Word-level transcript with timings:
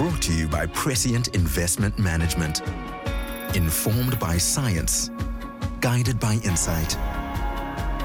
Brought 0.00 0.22
to 0.22 0.32
you 0.32 0.48
by 0.48 0.64
Prescient 0.64 1.28
Investment 1.34 1.98
Management. 1.98 2.62
Informed 3.54 4.18
by 4.18 4.38
science, 4.38 5.10
guided 5.82 6.18
by 6.18 6.40
insight. 6.42 6.96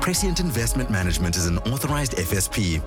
Prescient 0.02 0.42
Investment 0.42 0.90
Management 0.90 1.38
is 1.38 1.46
an 1.46 1.58
authorized 1.60 2.18
FSP. 2.18 2.84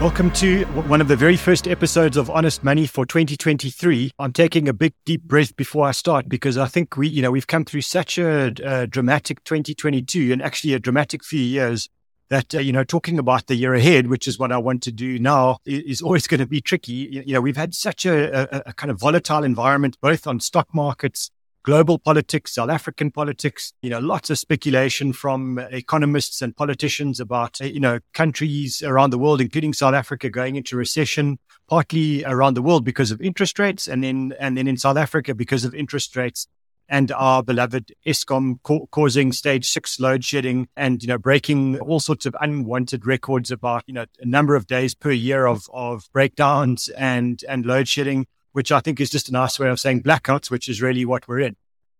Welcome 0.00 0.30
to 0.30 0.64
one 0.64 1.02
of 1.02 1.08
the 1.08 1.16
very 1.16 1.36
first 1.36 1.68
episodes 1.68 2.16
of 2.16 2.30
Honest 2.30 2.64
Money 2.64 2.86
for 2.86 3.04
2023. 3.04 4.12
I'm 4.18 4.32
taking 4.32 4.68
a 4.68 4.72
big 4.72 4.94
deep 5.04 5.24
breath 5.24 5.54
before 5.54 5.84
I 5.84 5.90
start 5.90 6.30
because 6.30 6.56
I 6.56 6.66
think 6.66 6.96
we, 6.96 7.08
you 7.08 7.20
know, 7.20 7.30
we've 7.30 7.46
come 7.46 7.66
through 7.66 7.82
such 7.82 8.16
a, 8.16 8.54
a 8.64 8.86
dramatic 8.86 9.44
2022 9.44 10.32
and 10.32 10.40
actually 10.40 10.72
a 10.72 10.78
dramatic 10.78 11.22
few 11.22 11.42
years 11.42 11.90
that 12.30 12.54
uh, 12.54 12.58
you 12.58 12.72
know 12.72 12.84
talking 12.84 13.18
about 13.18 13.46
the 13.46 13.54
year 13.54 13.74
ahead 13.74 14.08
which 14.08 14.28
is 14.28 14.38
what 14.38 14.52
i 14.52 14.58
want 14.58 14.82
to 14.82 14.92
do 14.92 15.18
now 15.18 15.58
is 15.64 16.00
always 16.00 16.26
going 16.26 16.40
to 16.40 16.46
be 16.46 16.60
tricky. 16.60 17.22
You 17.26 17.34
know 17.34 17.40
we've 17.40 17.56
had 17.56 17.74
such 17.74 18.06
a, 18.06 18.56
a, 18.56 18.62
a, 18.66 18.72
kind 18.72 18.90
of 18.90 18.98
volatile 18.98 19.44
environment 19.44 19.96
both 20.00 20.26
on 20.26 20.40
stock 20.40 20.68
markets 20.74 21.30
global 21.62 21.98
politics 21.98 22.54
south 22.54 22.70
african 22.70 23.10
politics 23.10 23.72
you 23.82 23.90
know 23.90 23.98
lots 23.98 24.30
of 24.30 24.38
speculation 24.38 25.12
from 25.12 25.58
economists 25.70 26.40
and 26.40 26.56
politicians 26.56 27.20
about 27.20 27.60
uh, 27.60 27.64
you 27.64 27.80
know 27.80 27.98
countries 28.14 28.82
around 28.82 29.10
the 29.10 29.18
world 29.18 29.40
including 29.40 29.72
south 29.72 29.94
africa 29.94 30.30
going 30.30 30.56
into 30.56 30.76
recession 30.76 31.38
partly 31.68 32.24
around 32.24 32.54
the 32.54 32.62
world 32.62 32.84
because 32.84 33.10
of 33.10 33.20
interest 33.20 33.58
rates 33.58 33.88
and 33.88 34.04
then 34.04 34.32
and 34.38 34.56
then 34.56 34.66
in 34.68 34.76
south 34.76 34.96
africa 34.96 35.34
because 35.34 35.64
of 35.64 35.74
interest 35.74 36.16
rates 36.16 36.46
and 36.88 37.12
our 37.12 37.42
beloved 37.42 37.92
Eskom 38.06 38.62
ca- 38.62 38.86
causing 38.90 39.32
stage 39.32 39.68
six 39.68 40.00
load 40.00 40.24
shedding 40.24 40.68
and, 40.76 41.02
you 41.02 41.08
know, 41.08 41.18
breaking 41.18 41.78
all 41.80 42.00
sorts 42.00 42.26
of 42.26 42.34
unwanted 42.40 43.06
records 43.06 43.50
about, 43.50 43.84
you 43.86 43.94
know, 43.94 44.06
a 44.20 44.26
number 44.26 44.54
of 44.54 44.66
days 44.66 44.94
per 44.94 45.10
year 45.10 45.46
of, 45.46 45.68
of 45.72 46.08
breakdowns 46.12 46.88
and, 46.90 47.44
and 47.48 47.66
load 47.66 47.88
shedding, 47.88 48.26
which 48.52 48.72
I 48.72 48.80
think 48.80 49.00
is 49.00 49.10
just 49.10 49.28
a 49.28 49.32
nice 49.32 49.58
way 49.58 49.68
of 49.68 49.78
saying 49.78 50.02
blackouts, 50.02 50.50
which 50.50 50.68
is 50.68 50.80
really 50.80 51.04
what 51.04 51.28
we're 51.28 51.40
in. 51.40 51.56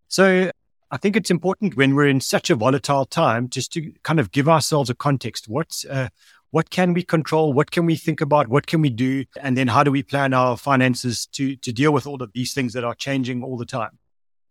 So 0.08 0.50
I 0.90 0.96
think 0.96 1.16
it's 1.16 1.30
important 1.30 1.76
when 1.76 1.94
we're 1.94 2.08
in 2.08 2.20
such 2.20 2.48
a 2.48 2.54
volatile 2.54 3.04
time 3.04 3.48
just 3.50 3.72
to 3.74 3.92
kind 4.04 4.18
of 4.18 4.32
give 4.32 4.48
ourselves 4.48 4.88
a 4.88 4.94
context. 4.94 5.48
What's, 5.48 5.84
uh, 5.84 6.08
what 6.50 6.70
can 6.70 6.94
we 6.94 7.02
control? 7.02 7.52
What 7.52 7.70
can 7.70 7.84
we 7.84 7.94
think 7.94 8.22
about? 8.22 8.48
What 8.48 8.66
can 8.66 8.80
we 8.80 8.88
do? 8.88 9.26
And 9.38 9.54
then 9.54 9.68
how 9.68 9.84
do 9.84 9.92
we 9.92 10.02
plan 10.02 10.32
our 10.32 10.56
finances 10.56 11.26
to, 11.32 11.56
to 11.56 11.72
deal 11.72 11.92
with 11.92 12.06
all 12.06 12.22
of 12.22 12.32
these 12.32 12.54
things 12.54 12.72
that 12.72 12.84
are 12.84 12.94
changing 12.94 13.42
all 13.42 13.58
the 13.58 13.66
time? 13.66 13.98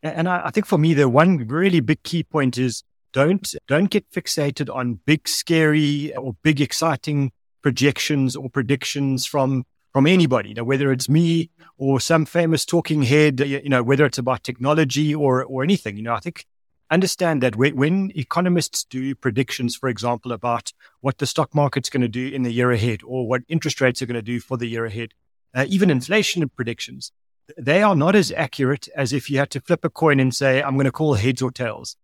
And 0.03 0.29
I, 0.29 0.43
I 0.45 0.51
think 0.51 0.65
for 0.65 0.77
me, 0.77 0.93
the 0.93 1.09
one 1.09 1.37
really 1.47 1.79
big 1.79 2.03
key 2.03 2.23
point 2.23 2.57
is 2.57 2.83
don't 3.13 3.55
don't 3.67 3.89
get 3.89 4.09
fixated 4.11 4.73
on 4.73 4.99
big, 5.05 5.27
scary 5.27 6.15
or 6.15 6.35
big, 6.43 6.61
exciting 6.61 7.31
projections 7.61 8.35
or 8.35 8.49
predictions 8.49 9.25
from 9.25 9.65
from 9.93 10.05
anybody. 10.05 10.49
You 10.49 10.55
know, 10.55 10.63
whether 10.63 10.91
it's 10.91 11.09
me 11.09 11.49
or 11.77 11.99
some 11.99 12.25
famous 12.25 12.65
talking 12.65 13.03
head. 13.03 13.39
You 13.39 13.69
know, 13.69 13.83
whether 13.83 14.05
it's 14.05 14.17
about 14.17 14.43
technology 14.43 15.15
or 15.15 15.43
or 15.43 15.63
anything. 15.63 15.97
You 15.97 16.03
know, 16.03 16.13
I 16.13 16.19
think 16.19 16.45
understand 16.89 17.41
that 17.43 17.55
when 17.55 18.11
economists 18.15 18.85
do 18.85 19.13
predictions, 19.15 19.75
for 19.75 19.89
example, 19.89 20.31
about 20.31 20.71
what 21.01 21.17
the 21.17 21.25
stock 21.25 21.53
market's 21.53 21.89
going 21.89 22.01
to 22.01 22.07
do 22.07 22.27
in 22.27 22.43
the 22.43 22.51
year 22.51 22.71
ahead 22.71 23.01
or 23.05 23.27
what 23.27 23.41
interest 23.47 23.81
rates 23.81 24.01
are 24.01 24.05
going 24.05 24.15
to 24.15 24.21
do 24.21 24.39
for 24.39 24.57
the 24.57 24.67
year 24.67 24.85
ahead, 24.85 25.13
uh, 25.53 25.65
even 25.67 25.89
inflation 25.89 26.47
predictions, 26.49 27.11
they 27.57 27.81
are 27.81 27.95
not 27.95 28.15
as 28.15 28.31
accurate 28.31 28.89
as 28.95 29.13
if 29.13 29.29
you 29.29 29.37
had 29.37 29.49
to 29.51 29.61
flip 29.61 29.85
a 29.85 29.89
coin 29.89 30.19
and 30.19 30.35
say, 30.35 30.61
I'm 30.61 30.73
going 30.73 30.85
to 30.85 30.91
call 30.91 31.13
heads 31.13 31.41
or 31.41 31.51
tails. 31.51 31.95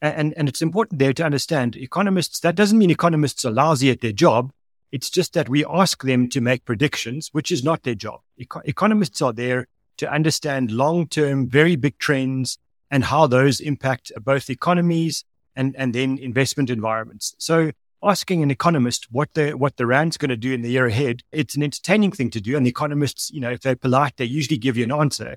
And, 0.00 0.34
and 0.36 0.48
it's 0.48 0.60
important 0.60 0.98
there 0.98 1.12
to 1.12 1.24
understand 1.24 1.76
economists, 1.76 2.40
that 2.40 2.56
doesn't 2.56 2.76
mean 2.76 2.90
economists 2.90 3.44
are 3.44 3.52
lousy 3.52 3.90
at 3.90 4.00
their 4.00 4.12
job. 4.12 4.52
It's 4.90 5.08
just 5.08 5.32
that 5.34 5.48
we 5.48 5.64
ask 5.64 6.02
them 6.02 6.28
to 6.30 6.40
make 6.40 6.64
predictions, 6.64 7.28
which 7.32 7.52
is 7.52 7.62
not 7.62 7.84
their 7.84 7.94
job. 7.94 8.20
Eco- 8.36 8.62
economists 8.64 9.22
are 9.22 9.32
there 9.32 9.68
to 9.98 10.12
understand 10.12 10.72
long 10.72 11.06
term, 11.06 11.48
very 11.48 11.76
big 11.76 11.98
trends 11.98 12.58
and 12.90 13.04
how 13.04 13.26
those 13.26 13.60
impact 13.60 14.10
both 14.22 14.50
economies 14.50 15.24
and, 15.54 15.74
and 15.76 15.94
then 15.94 16.18
investment 16.18 16.68
environments. 16.68 17.34
So 17.38 17.70
asking 18.02 18.42
an 18.42 18.50
economist 18.50 19.06
what 19.10 19.32
the 19.34 19.52
what 19.52 19.76
the 19.76 19.86
rand's 19.86 20.16
going 20.16 20.30
to 20.30 20.36
do 20.36 20.52
in 20.52 20.62
the 20.62 20.70
year 20.70 20.86
ahead, 20.86 21.22
it's 21.30 21.56
an 21.56 21.62
entertaining 21.62 22.12
thing 22.12 22.30
to 22.30 22.40
do. 22.40 22.56
And 22.56 22.66
the 22.66 22.70
economists, 22.70 23.30
you 23.30 23.40
know, 23.40 23.50
if 23.50 23.60
they're 23.60 23.76
polite, 23.76 24.16
they 24.16 24.24
usually 24.24 24.58
give 24.58 24.76
you 24.76 24.84
an 24.84 24.92
answer. 24.92 25.36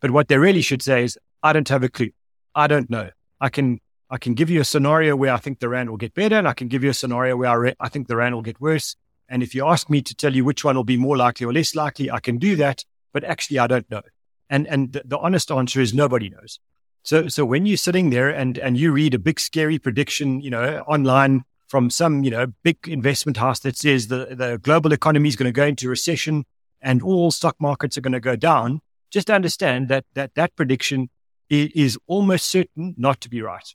But 0.00 0.10
what 0.10 0.28
they 0.28 0.38
really 0.38 0.62
should 0.62 0.82
say 0.82 1.04
is, 1.04 1.18
I 1.42 1.52
don't 1.52 1.68
have 1.68 1.82
a 1.82 1.88
clue. 1.88 2.10
I 2.54 2.66
don't 2.66 2.88
know. 2.90 3.10
I 3.40 3.48
can 3.48 3.80
I 4.08 4.18
can 4.18 4.34
give 4.34 4.50
you 4.50 4.60
a 4.60 4.64
scenario 4.64 5.16
where 5.16 5.32
I 5.32 5.38
think 5.38 5.58
the 5.58 5.68
rand 5.68 5.90
will 5.90 5.96
get 5.96 6.14
better, 6.14 6.36
and 6.36 6.48
I 6.48 6.54
can 6.54 6.68
give 6.68 6.84
you 6.84 6.90
a 6.90 6.94
scenario 6.94 7.36
where 7.36 7.50
I, 7.50 7.54
re- 7.54 7.74
I 7.80 7.88
think 7.88 8.08
the 8.08 8.16
rand 8.16 8.34
will 8.34 8.42
get 8.42 8.60
worse. 8.60 8.96
And 9.28 9.42
if 9.42 9.54
you 9.54 9.66
ask 9.66 9.90
me 9.90 10.02
to 10.02 10.14
tell 10.14 10.34
you 10.34 10.44
which 10.44 10.64
one 10.64 10.76
will 10.76 10.84
be 10.84 10.96
more 10.96 11.16
likely 11.16 11.46
or 11.46 11.52
less 11.52 11.74
likely, 11.74 12.10
I 12.10 12.20
can 12.20 12.38
do 12.38 12.56
that. 12.56 12.84
But 13.12 13.24
actually, 13.24 13.58
I 13.58 13.66
don't 13.66 13.90
know. 13.90 14.02
And 14.48 14.66
and 14.68 14.92
the, 14.92 15.02
the 15.04 15.18
honest 15.18 15.50
answer 15.50 15.80
is 15.80 15.92
nobody 15.92 16.30
knows. 16.30 16.60
So 17.02 17.28
so 17.28 17.44
when 17.44 17.66
you're 17.66 17.76
sitting 17.76 18.10
there 18.10 18.30
and 18.30 18.58
and 18.58 18.78
you 18.78 18.92
read 18.92 19.14
a 19.14 19.18
big 19.18 19.40
scary 19.40 19.78
prediction, 19.78 20.40
you 20.40 20.50
know, 20.50 20.84
online 20.86 21.44
from 21.68 21.90
some, 21.90 22.22
you 22.22 22.30
know, 22.30 22.46
big 22.62 22.78
investment 22.86 23.36
house 23.36 23.60
that 23.60 23.76
says 23.76 24.08
the, 24.08 24.28
the 24.30 24.58
global 24.62 24.92
economy 24.92 25.28
is 25.28 25.36
going 25.36 25.48
to 25.48 25.52
go 25.52 25.66
into 25.66 25.88
recession 25.88 26.44
and 26.80 27.02
all 27.02 27.30
stock 27.30 27.56
markets 27.60 27.98
are 27.98 28.00
going 28.00 28.12
to 28.12 28.20
go 28.20 28.36
down, 28.36 28.80
just 29.10 29.30
understand 29.30 29.88
that 29.88 30.04
that, 30.14 30.34
that 30.34 30.54
prediction 30.56 31.10
is 31.48 31.98
almost 32.06 32.46
certain 32.46 32.94
not 32.96 33.20
to 33.20 33.28
be 33.28 33.40
right. 33.40 33.74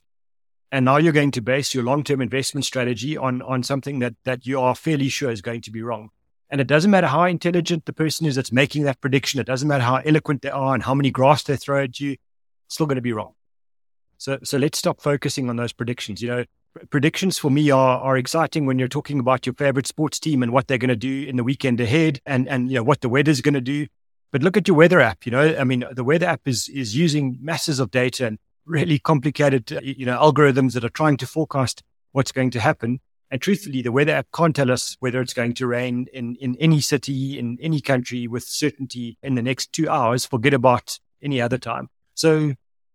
And 0.70 0.84
now 0.86 0.96
you're 0.96 1.12
going 1.12 1.32
to 1.32 1.42
base 1.42 1.74
your 1.74 1.84
long-term 1.84 2.22
investment 2.22 2.64
strategy 2.64 3.16
on, 3.16 3.42
on 3.42 3.62
something 3.62 3.98
that, 3.98 4.14
that 4.24 4.46
you 4.46 4.60
are 4.60 4.74
fairly 4.74 5.08
sure 5.08 5.30
is 5.30 5.42
going 5.42 5.60
to 5.62 5.70
be 5.70 5.82
wrong. 5.82 6.10
And 6.48 6.60
it 6.60 6.66
doesn't 6.66 6.90
matter 6.90 7.06
how 7.06 7.24
intelligent 7.24 7.86
the 7.86 7.92
person 7.92 8.26
is 8.26 8.36
that's 8.36 8.52
making 8.52 8.84
that 8.84 9.00
prediction. 9.00 9.40
It 9.40 9.46
doesn't 9.46 9.68
matter 9.68 9.84
how 9.84 9.96
eloquent 9.96 10.42
they 10.42 10.50
are 10.50 10.74
and 10.74 10.82
how 10.82 10.94
many 10.94 11.10
graphs 11.10 11.44
they 11.44 11.56
throw 11.56 11.84
at 11.84 11.98
you. 11.98 12.12
It's 12.12 12.74
still 12.74 12.86
going 12.86 12.96
to 12.96 13.02
be 13.02 13.12
wrong. 13.12 13.32
So, 14.18 14.38
so 14.44 14.58
let's 14.58 14.78
stop 14.78 15.00
focusing 15.00 15.48
on 15.48 15.56
those 15.56 15.72
predictions. 15.72 16.22
You 16.22 16.28
know, 16.28 16.44
predictions 16.90 17.38
for 17.38 17.50
me 17.50 17.70
are, 17.70 17.98
are 17.98 18.16
exciting 18.16 18.66
when 18.66 18.78
you're 18.78 18.88
talking 18.88 19.18
about 19.18 19.46
your 19.46 19.54
favorite 19.54 19.86
sports 19.86 20.18
team 20.18 20.42
and 20.42 20.52
what 20.52 20.68
they're 20.68 20.78
going 20.78 20.88
to 20.88 20.96
do 20.96 21.24
in 21.24 21.36
the 21.36 21.44
weekend 21.44 21.80
ahead 21.80 22.20
and, 22.26 22.48
and 22.48 22.70
you 22.70 22.76
know, 22.76 22.82
what 22.82 23.00
the 23.00 23.08
weather's 23.08 23.40
going 23.40 23.54
to 23.54 23.60
do. 23.60 23.86
But 24.30 24.42
look 24.42 24.56
at 24.56 24.66
your 24.66 24.76
weather 24.76 25.00
app. 25.00 25.26
You 25.26 25.32
know, 25.32 25.56
I 25.58 25.64
mean, 25.64 25.84
the 25.92 26.04
weather 26.04 26.26
app 26.26 26.42
is, 26.46 26.68
is 26.68 26.96
using 26.96 27.38
masses 27.40 27.78
of 27.78 27.90
data 27.90 28.26
and 28.26 28.38
really 28.64 28.98
complicated, 28.98 29.72
uh, 29.72 29.80
you 29.82 30.06
know, 30.06 30.18
algorithms 30.18 30.72
that 30.72 30.84
are 30.84 30.88
trying 30.90 31.16
to 31.18 31.26
forecast 31.26 31.82
what's 32.12 32.32
going 32.32 32.50
to 32.52 32.60
happen. 32.60 33.00
And 33.30 33.40
truthfully, 33.40 33.82
the 33.82 33.92
weather 33.92 34.12
app 34.12 34.26
can't 34.34 34.54
tell 34.54 34.70
us 34.70 34.96
whether 35.00 35.20
it's 35.20 35.32
going 35.32 35.54
to 35.54 35.66
rain 35.66 36.06
in, 36.12 36.36
in 36.36 36.56
any 36.60 36.80
city, 36.80 37.38
in 37.38 37.58
any 37.60 37.80
country 37.80 38.26
with 38.26 38.44
certainty 38.44 39.16
in 39.22 39.34
the 39.34 39.42
next 39.42 39.72
two 39.72 39.88
hours. 39.88 40.26
Forget 40.26 40.54
about 40.54 40.98
any 41.22 41.40
other 41.40 41.58
time. 41.58 41.88
So 42.14 42.52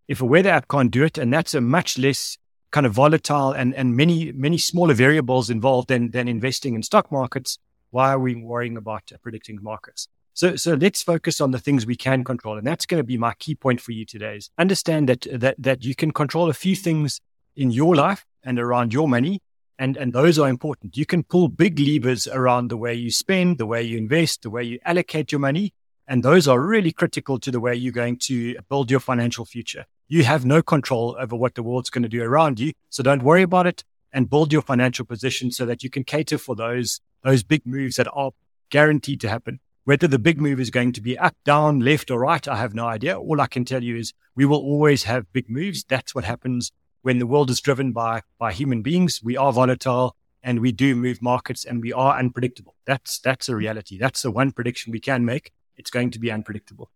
if 0.08 0.22
a 0.22 0.26
weather 0.26 0.50
app 0.50 0.68
can't 0.68 0.92
do 0.92 1.04
it, 1.04 1.18
and 1.18 1.34
that's 1.34 1.54
a 1.54 1.62
much 1.62 1.98
less 1.98 2.38
kind 2.72 2.86
of 2.86 2.94
volatile 2.94 3.52
and, 3.52 3.74
and 3.76 3.96
many, 3.96 4.32
many 4.34 4.58
smaller 4.58 4.94
variables 4.94 5.50
involved 5.50 5.88
than, 5.88 6.12
than 6.12 6.28
investing 6.28 6.76
in 6.76 6.84
stock 6.84 7.12
markets, 7.12 7.60
why 7.92 8.12
are 8.12 8.20
we 8.20 8.36
worrying 8.36 8.78
about 8.78 9.04
uh, 9.14 9.18
predicting 9.22 9.60
markets? 9.62 10.08
So, 10.34 10.56
so 10.56 10.76
let's 10.76 11.02
focus 11.02 11.42
on 11.42 11.52
the 11.52 11.60
things 11.60 11.86
we 11.86 11.96
can 11.96 12.24
control. 12.24 12.58
And 12.58 12.68
that's 12.68 12.86
going 12.86 13.00
to 13.00 13.04
be 13.04 13.18
my 13.18 13.34
key 13.40 13.56
point 13.56 13.82
for 13.82 13.92
you 13.92 14.06
today 14.06 14.38
is 14.38 14.50
understand 14.58 15.10
that, 15.10 15.26
that, 15.32 15.56
that 15.58 15.84
you 15.84 15.96
can 15.96 16.12
control 16.12 16.50
a 16.50 16.54
few 16.54 16.76
things 16.76 17.20
in 17.56 17.72
your 17.72 17.96
life 17.96 18.26
and 18.44 18.60
around 18.60 18.94
your 18.94 19.08
money. 19.08 19.42
And, 19.80 19.98
and 19.98 20.14
those 20.14 20.38
are 20.38 20.50
important. 20.50 20.98
You 20.98 21.06
can 21.06 21.24
pull 21.24 21.48
big 21.48 21.80
levers 21.80 22.28
around 22.28 22.70
the 22.70 22.78
way 22.78 22.94
you 22.94 23.12
spend, 23.12 23.58
the 23.58 23.66
way 23.66 23.82
you 23.82 23.98
invest, 23.98 24.44
the 24.44 24.50
way 24.50 24.64
you 24.64 24.80
allocate 24.86 25.32
your 25.32 25.40
money. 25.40 25.74
And 26.08 26.24
those 26.24 26.48
are 26.48 26.60
really 26.60 26.92
critical 26.92 27.40
to 27.40 27.52
the 27.52 27.60
way 27.60 27.76
you're 27.76 27.92
going 27.92 28.18
to 28.24 28.56
build 28.70 28.92
your 28.92 29.00
financial 29.00 29.46
future. 29.46 29.86
You 30.10 30.24
have 30.24 30.46
no 30.46 30.62
control 30.62 31.18
over 31.20 31.36
what 31.36 31.56
the 31.56 31.64
world's 31.64 31.90
going 31.90 32.04
to 32.04 32.10
do 32.10 32.24
around 32.24 32.60
you. 32.60 32.72
So 32.90 33.04
don't 33.04 33.24
worry 33.24 33.42
about 33.42 33.68
it 33.68 33.84
and 34.14 34.30
build 34.30 34.54
your 34.54 34.62
financial 34.62 35.06
position 35.06 35.52
so 35.52 35.66
that 35.66 35.84
you 35.84 35.90
can 35.90 36.06
cater 36.06 36.38
for 36.38 36.56
those, 36.56 37.02
those 37.24 37.44
big 37.44 37.66
moves 37.66 37.98
that 37.98 38.08
are 38.14 38.32
guaranteed 38.70 39.20
to 39.22 39.30
happen. 39.30 39.60
Whether 39.84 40.08
the 40.08 40.20
big 40.20 40.40
move 40.40 40.60
is 40.60 40.70
going 40.70 40.94
to 40.94 41.02
be 41.02 41.18
up, 41.18 41.36
down, 41.46 41.82
left 41.82 42.10
or 42.10 42.20
right, 42.20 42.48
I 42.48 42.58
have 42.58 42.74
no 42.74 42.86
idea. 42.88 43.20
All 43.20 43.42
I 43.42 43.48
can 43.48 43.66
tell 43.66 43.84
you 43.84 43.98
is 43.98 44.14
we 44.36 44.46
will 44.46 44.60
always 44.60 45.04
have 45.04 45.32
big 45.34 45.50
moves. 45.50 45.84
That's 45.84 46.16
what 46.16 46.24
happens 46.24 46.72
when 47.02 47.20
the 47.20 47.28
world 47.28 47.50
is 47.50 47.62
driven 47.62 47.92
by, 47.92 48.22
by 48.40 48.54
human 48.54 48.82
beings. 48.82 49.22
We 49.24 49.36
are 49.38 49.52
volatile 49.52 50.16
and 50.42 50.60
we 50.60 50.72
do 50.72 50.96
move 50.96 51.22
markets 51.22 51.66
and 51.66 51.82
we 51.82 51.92
are 51.92 52.18
unpredictable. 52.18 52.76
That's, 52.86 53.20
that's 53.20 53.50
a 53.50 53.56
reality. 53.56 53.98
That's 53.98 54.22
the 54.22 54.32
one 54.32 54.52
prediction 54.52 54.92
we 54.92 55.00
can 55.00 55.26
make. 55.26 55.52
It's 55.76 55.92
going 55.92 56.12
to 56.12 56.20
be 56.20 56.32
unpredictable. 56.32 56.92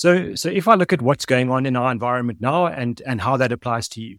So, 0.00 0.34
so 0.34 0.48
if 0.48 0.66
I 0.66 0.76
look 0.76 0.94
at 0.94 1.02
what's 1.02 1.26
going 1.26 1.50
on 1.50 1.66
in 1.66 1.76
our 1.76 1.92
environment 1.92 2.40
now 2.40 2.68
and, 2.68 3.02
and 3.04 3.20
how 3.20 3.36
that 3.36 3.52
applies 3.52 3.86
to 3.90 4.00
you, 4.00 4.16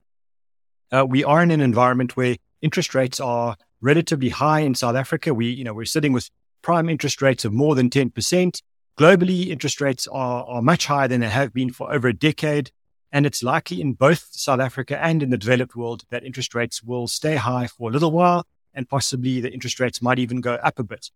uh, 0.91 1.07
we 1.09 1.23
are 1.23 1.41
in 1.41 1.49
an 1.49 1.59
environment 1.59 2.15
where 2.15 2.35
interest 2.61 2.93
rates 2.93 3.19
are 3.19 3.55
relatively 3.81 4.29
high 4.29 4.59
in 4.59 4.75
South 4.75 4.95
Africa. 4.95 5.33
We, 5.33 5.49
you 5.49 5.63
know, 5.63 5.73
we're 5.73 5.85
sitting 5.85 6.13
with 6.13 6.29
prime 6.61 6.87
interest 6.87 7.19
rates 7.19 7.45
of 7.45 7.51
more 7.51 7.73
than 7.73 7.89
10%. 7.89 8.61
Globally, 8.95 9.47
interest 9.47 9.81
rates 9.81 10.07
are, 10.11 10.43
are 10.43 10.61
much 10.61 10.85
higher 10.85 11.07
than 11.07 11.21
they 11.21 11.29
have 11.29 11.51
been 11.51 11.71
for 11.71 11.91
over 11.91 12.09
a 12.09 12.13
decade. 12.13 12.69
And 13.11 13.25
it's 13.25 13.41
likely 13.41 13.81
in 13.81 13.93
both 13.93 14.27
South 14.33 14.59
Africa 14.59 15.03
and 15.03 15.23
in 15.23 15.31
the 15.31 15.37
developed 15.37 15.75
world 15.75 16.03
that 16.11 16.23
interest 16.23 16.53
rates 16.53 16.83
will 16.83 17.07
stay 17.07 17.37
high 17.37 17.65
for 17.65 17.89
a 17.89 17.91
little 17.91 18.11
while 18.11 18.45
and 18.75 18.87
possibly 18.87 19.41
the 19.41 19.51
interest 19.51 19.79
rates 19.79 19.99
might 19.99 20.19
even 20.19 20.41
go 20.41 20.53
up 20.53 20.77
a 20.77 20.83
bit. 20.83 21.09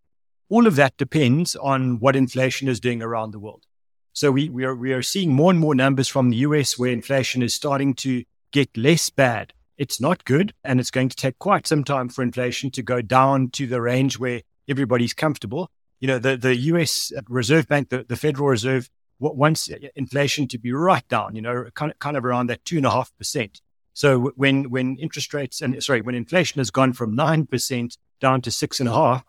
all 0.49 0.65
of 0.65 0.75
that 0.75 0.97
depends 0.97 1.55
on 1.55 1.99
what 1.99 2.15
inflation 2.15 2.67
is 2.67 2.79
doing 2.79 3.03
around 3.03 3.29
the 3.29 3.39
world. 3.39 3.67
So 4.15 4.31
we, 4.31 4.47
we, 4.47 4.63
are, 4.63 4.73
we 4.73 4.93
are 4.93 5.01
seeing 5.01 5.33
more 5.33 5.51
and 5.51 5.59
more 5.59 5.75
numbers 5.75 6.07
from 6.07 6.29
the 6.29 6.37
US 6.37 6.79
where 6.79 6.89
inflation 6.89 7.43
is 7.43 7.53
starting 7.53 7.93
to 7.95 8.23
get 8.53 8.75
less 8.77 9.09
bad. 9.09 9.51
It's 9.77 9.99
not 9.99 10.23
good, 10.23 10.53
and 10.63 10.79
it's 10.79 10.89
going 10.89 11.09
to 11.09 11.17
take 11.17 11.37
quite 11.37 11.67
some 11.67 11.83
time 11.83 12.07
for 12.07 12.23
inflation 12.23 12.71
to 12.71 12.81
go 12.81 13.01
down 13.01 13.49
to 13.51 13.67
the 13.67 13.81
range 13.81 14.17
where 14.17 14.41
everybody's 14.69 15.13
comfortable. 15.13 15.69
You 15.99 16.07
know, 16.07 16.17
the, 16.17 16.37
the 16.37 16.55
US 16.55 17.11
Reserve 17.27 17.67
Bank, 17.67 17.89
the, 17.89 18.05
the 18.07 18.15
Federal 18.15 18.47
Reserve, 18.47 18.89
wants 19.19 19.69
uh, 19.69 19.75
uh, 19.83 19.87
inflation 19.95 20.47
to 20.47 20.57
be 20.57 20.71
right 20.71 21.05
down, 21.09 21.35
you 21.35 21.41
know, 21.41 21.65
kind 21.73 21.91
of, 21.91 21.99
kind 21.99 22.15
of 22.15 22.23
around 22.23 22.47
that 22.47 22.63
two 22.63 22.77
and 22.77 22.85
a 22.85 22.91
half 22.91 23.11
percent. 23.17 23.59
So 23.91 24.31
when 24.37 24.69
when 24.69 24.95
interest 24.95 25.33
rates 25.33 25.61
and 25.61 25.81
sorry, 25.83 26.01
when 26.01 26.15
inflation 26.15 26.59
has 26.59 26.71
gone 26.71 26.93
from 26.93 27.15
nine 27.15 27.47
percent 27.47 27.97
down 28.21 28.41
to 28.43 28.49
6.5, 28.49 29.23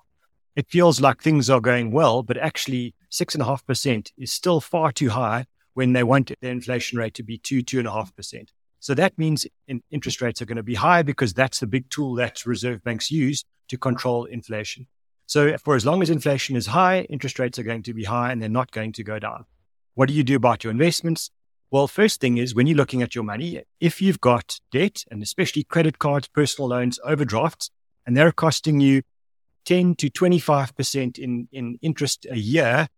it 0.55 0.69
feels 0.69 1.00
like 1.00 1.21
things 1.21 1.50
are 1.50 1.61
going 1.61 1.91
well, 1.91 2.23
but 2.23 2.37
actually 2.37 2.94
six 3.08 3.35
and 3.35 3.43
a 3.43 3.47
half 3.47 3.67
percent 3.67 4.12
is 4.17 4.32
still 4.32 4.61
far 4.61 4.93
too 4.93 5.11
high 5.11 5.47
when 5.75 5.93
they 5.93 6.03
want 6.03 6.32
the 6.41 6.49
inflation 6.49 6.99
rate 6.99 7.14
to 7.14 7.23
be 7.23 7.38
two, 7.38 7.62
two 7.62 7.79
and 7.79 7.88
a 7.88 7.93
half 7.93 8.14
percent. 8.17 8.53
So 8.81 8.94
that 8.94 9.19
means 9.19 9.47
interest 9.91 10.20
rates 10.23 10.41
are 10.41 10.47
going 10.47 10.56
to 10.56 10.62
be 10.62 10.75
high 10.75 11.03
because 11.03 11.35
that's 11.35 11.61
the 11.61 11.67
big 11.67 11.91
tool 11.91 12.14
that 12.14 12.47
reserve 12.47 12.85
banks 12.85 13.11
use 13.11 13.44
to 13.69 13.76
control 13.76 14.25
inflation. 14.25 14.87
So 15.26 15.56
for 15.58 15.75
as 15.75 15.85
long 15.85 16.03
as 16.03 16.11
inflation 16.11 16.56
is 16.56 16.67
high, 16.67 17.00
interest 17.11 17.38
rates 17.38 17.58
are 17.58 17.64
going 17.64 17.82
to 17.82 17.94
be 17.94 18.05
high 18.05 18.31
and 18.31 18.41
they're 18.41 18.49
not 18.49 18.70
going 18.70 18.93
to 18.93 19.03
go 19.03 19.19
down. 19.19 19.44
What 19.94 20.08
do 20.08 20.14
you 20.14 20.23
do 20.23 20.37
about 20.37 20.62
your 20.62 20.70
investments? 20.70 21.31
Well, 21.70 21.88
first 21.88 22.20
thing 22.20 22.37
is 22.38 22.55
when 22.55 22.69
you're 22.69 22.76
looking 22.76 23.03
at 23.03 23.14
your 23.14 23.25
money, 23.25 23.62
if 23.81 24.00
you've 24.00 24.20
got 24.20 24.61
debt 24.70 25.05
and 25.11 25.23
especially 25.23 25.64
credit 25.64 25.99
cards, 25.99 26.29
personal 26.29 26.69
loans, 26.69 27.00
overdrafts, 27.05 27.70
and 28.06 28.17
they're 28.17 28.31
costing 28.31 28.79
you 28.79 29.03
10 29.67 29.97
to 29.97 30.11
25% 30.11 31.19
in, 31.19 31.49
in 31.53 31.79
interest 31.83 32.27
a 32.31 32.39
year, 32.39 32.89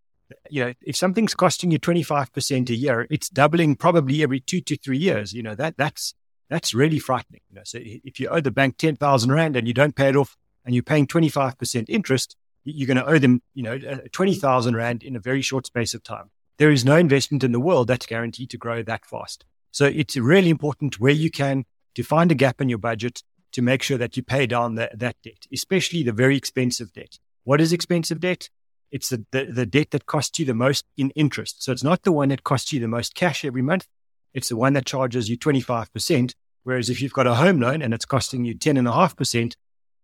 you 0.51 0.65
know, 0.65 0.75
if 0.83 0.97
something's 0.97 1.35
costing 1.35 1.71
you 1.71 1.79
25% 1.79 2.71
a 2.71 2.75
year, 2.75 3.07
it's 3.11 3.29
doubling 3.29 3.77
probably 3.77 4.23
every 4.23 4.41
two 4.41 4.61
to 4.61 4.77
three 4.77 4.99
years. 4.99 5.33
You 5.33 5.43
know, 5.43 5.55
that 5.55 5.77
that's 5.77 6.15
that's 6.49 6.75
really 6.75 6.99
frightening. 6.99 7.41
You 7.51 7.57
know, 7.57 7.63
so 7.65 7.79
if 7.83 8.21
you 8.21 8.29
owe 8.29 8.41
the 8.41 8.51
bank 8.51 8.77
10,000 8.79 9.33
Rand 9.33 9.57
and 9.57 9.67
you 9.67 9.75
don't 9.75 9.95
pay 9.95 10.09
it 10.09 10.17
off 10.17 10.37
and 10.65 10.75
you're 10.75 10.83
paying 10.83 11.07
25% 11.07 11.87
interest, 11.89 12.37
you're 12.65 12.87
going 12.87 12.97
to 12.97 13.07
owe 13.07 13.19
them, 13.19 13.43
you 13.55 13.63
know, 13.63 13.79
20,000 14.13 14.77
Rand 14.77 15.03
in 15.03 15.17
a 15.17 15.21
very 15.21 15.43
short 15.43 15.67
space 15.67 15.95
of 15.95 16.03
time. 16.03 16.31
There 16.59 16.71
is 16.71 16.85
no 16.85 16.97
investment 16.97 17.45
in 17.45 17.53
the 17.53 17.61
world 17.61 17.89
that's 17.89 18.07
guaranteed 18.07 18.51
to 18.51 18.59
grow 18.59 18.83
that 18.83 19.07
fast. 19.07 19.45
So 19.71 19.87
it's 19.87 20.17
really 20.17 20.51
important 20.51 20.99
where 20.99 21.13
you 21.13 21.31
can 21.31 21.65
to 21.95 22.03
find 22.03 22.33
a 22.33 22.35
gap 22.35 22.61
in 22.61 22.69
your 22.69 22.79
budget 22.79 23.23
to 23.53 23.63
make 23.63 23.83
sure 23.83 23.99
that 23.99 24.17
you 24.17 24.23
pay 24.23 24.47
down 24.47 24.75
the, 24.75 24.91
that 24.95 25.17
debt, 25.23 25.47
especially 25.53 26.03
the 26.03 26.13
very 26.13 26.37
expensive 26.37 26.93
debt. 26.93 27.19
What 27.45 27.61
is 27.61 27.73
expensive 27.73 28.21
debt? 28.21 28.51
It's 28.91 29.09
the, 29.09 29.25
the, 29.31 29.45
the 29.47 29.67
debt 29.67 29.91
that 29.91 30.07
costs 30.07 30.39
you 30.39 30.45
the 30.45 30.55
most 30.55 30.85
in 30.97 31.11
interest. 31.11 31.63
So 31.63 31.73
it's 31.73 31.85
not 31.85 32.03
the 32.03 32.13
one 32.13 32.29
that 32.29 32.45
costs 32.45 32.73
you 32.73 32.81
the 32.81 32.89
most 32.89 33.15
cash 33.15 33.45
every 33.45 33.63
month. 33.63 33.87
It's 34.35 34.49
the 34.49 34.57
one 34.57 34.75
that 34.75 34.87
charges 34.87 35.29
you 35.29 35.39
25%. 35.39 36.35
Whereas 36.65 36.91
if 36.91 37.01
you've 37.01 37.13
got 37.13 37.27
a 37.27 37.35
home 37.35 37.61
loan 37.61 37.83
and 37.83 37.95
it's 37.95 38.05
costing 38.05 38.45
you 38.45 38.55
10.5%, 38.55 39.55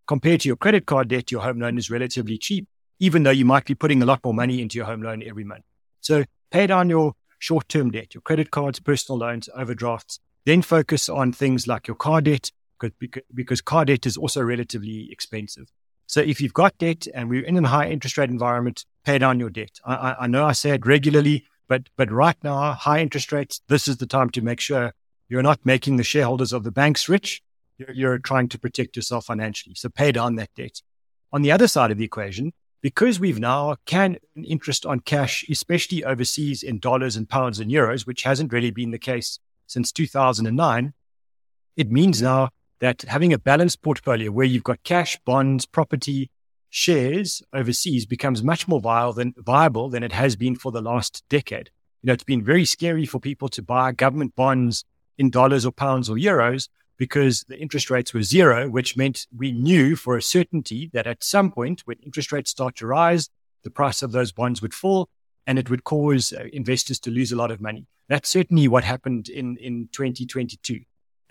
compared 0.07 0.41
to 0.41 0.49
your 0.49 0.57
credit 0.57 0.87
card 0.87 1.09
debt, 1.09 1.31
your 1.31 1.43
home 1.43 1.61
loan 1.61 1.79
is 1.79 1.91
relatively 1.91 2.39
cheap, 2.39 2.67
even 2.99 3.23
though 3.23 3.31
you 3.31 3.45
might 3.45 3.65
be 3.65 3.75
putting 3.75 4.03
a 4.03 4.07
lot 4.07 4.21
more 4.25 4.35
money 4.35 4.61
into 4.61 4.77
your 4.77 4.87
home 4.87 5.03
loan 5.03 5.23
every 5.27 5.45
month. 5.45 5.65
So 6.01 6.25
pay 6.51 6.67
down 6.67 6.91
your 6.91 7.15
short 7.39 7.69
term 7.69 7.91
debt, 7.91 8.15
your 8.15 8.23
credit 8.23 8.51
cards, 8.51 8.81
personal 8.81 9.19
loans, 9.19 9.49
overdrafts. 9.55 10.21
Then 10.47 10.63
focus 10.63 11.09
on 11.09 11.33
things 11.33 11.67
like 11.67 11.87
your 11.87 11.95
car 11.95 12.21
debt, 12.21 12.51
because, 13.35 13.61
car 13.61 13.85
debt 13.85 14.07
is 14.07 14.17
also 14.17 14.43
relatively 14.43 15.09
expensive. 15.11 15.71
So 16.07 16.21
if 16.21 16.41
you've 16.41 16.55
got 16.55 16.77
debt 16.79 17.07
and 17.15 17.29
we're 17.29 17.45
in 17.45 17.65
a 17.65 17.69
high 17.69 17.89
interest 17.89 18.19
rate 18.19 18.31
environment, 18.31 18.85
pay 19.05 19.19
down 19.19 19.41
your 19.41 19.51
debt. 19.51 19.79
I, 19.85 19.95
I, 19.95 20.17
I 20.21 20.27
know 20.27 20.45
I 20.45 20.53
say 20.53 20.71
it 20.71 20.87
regularly, 20.87 21.47
but 21.69 21.89
but 21.97 22.11
right 22.11 22.37
now, 22.43 22.73
high 22.73 23.01
interest 23.01 23.33
rates, 23.33 23.61
this 23.69 23.89
is 23.89 23.97
the 23.97 24.07
time 24.07 24.31
to 24.31 24.43
make 24.43 24.61
sure 24.61 24.93
you're 25.29 25.43
not 25.43 25.61
making 25.65 25.97
the 25.97 26.05
shareholders 26.05 26.53
of 26.53 26.65
the 26.65 26.71
banks 26.71 27.09
rich. 27.09 27.43
You're, 27.79 27.93
you're 27.93 28.19
trying 28.19 28.49
to 28.49 28.59
protect 28.59 28.97
yourself 28.97 29.27
financially. 29.27 29.75
So 29.75 29.89
pay 29.89 30.13
down 30.13 30.37
that 30.37 30.51
debt. 30.55 30.83
On 31.33 31.43
the 31.43 31.51
other 31.51 31.67
side 31.67 31.91
of 31.91 31.99
the 31.99 32.05
equation, 32.05 32.53
because 32.85 33.19
we've 33.19 33.41
now 33.41 33.77
can 33.87 34.19
interest 34.37 34.85
on 34.85 35.01
cash, 35.01 35.45
especially 35.49 36.05
overseas 36.05 36.63
in 36.63 36.79
dollars 36.79 37.17
and 37.17 37.29
pounds 37.29 37.59
and 37.59 37.71
euros, 37.71 38.07
which 38.07 38.25
hasn't 38.25 38.53
really 38.53 38.71
been 38.71 38.91
the 38.91 38.99
case 38.99 39.39
since 39.67 39.91
2009, 39.91 40.93
it 41.77 41.91
means 41.91 42.21
now 42.21 42.51
that 42.81 43.03
having 43.03 43.33
a 43.33 43.39
balanced 43.39 43.83
portfolio 43.83 44.31
where 44.31 44.47
you've 44.47 44.65
got 44.65 44.83
cash, 44.83 45.19
bonds, 45.25 45.67
property, 45.67 46.31
shares 46.71 47.41
overseas 47.53 48.05
becomes 48.05 48.43
much 48.43 48.67
more 48.67 48.81
viable 48.81 49.89
than, 49.89 50.03
it 50.03 50.13
has 50.13 50.35
been 50.35 50.57
for 50.57 50.73
the 50.73 50.83
last 50.83 51.23
decade. 51.29 51.71
You 52.03 52.09
know, 52.09 52.13
it's 52.13 52.25
been 52.25 52.43
very 52.43 52.65
scary 52.65 53.07
for 53.07 53.21
people 53.21 53.49
to 53.51 53.63
buy 53.63 53.93
government 53.93 54.35
bonds 54.35 54.85
in 55.17 55.31
dollars 55.31 55.65
or 55.65 55.71
pounds 55.71 56.11
or 56.11 56.17
euros 56.17 56.69
because 56.97 57.45
the 57.49 57.59
interest 57.59 57.91
rates 57.91 58.13
were 58.13 58.23
zero, 58.23 58.69
which 58.69 58.97
meant 58.97 59.27
we 59.37 59.53
knew 59.53 59.95
for 59.95 60.17
a 60.17 60.23
certainty 60.23 60.91
that 60.93 61.07
at 61.07 61.23
some 61.23 61.53
point 61.53 61.83
when 61.85 61.99
interest 61.99 62.33
rates 62.33 62.51
start 62.51 62.75
to 62.77 62.87
rise, 62.87 63.31
the 63.63 63.71
price 63.71 64.03
of 64.03 64.13
those 64.13 64.33
bonds 64.33 64.61
would 64.61 64.75
fall 64.75 65.09
and 65.47 65.59
it 65.59 65.71
would 65.71 65.85
cause 65.85 66.33
uh, 66.33 66.45
investors 66.53 66.99
to 67.01 67.11
lose 67.11 67.33
a 67.33 67.37
lot 67.37 67.51
of 67.51 67.61
money. 67.61 67.87
That's 68.09 68.29
certainly 68.29 68.69
what 68.69 68.85
happened 68.85 69.29
in, 69.29 69.57
in 69.59 69.89
2022. 69.93 70.81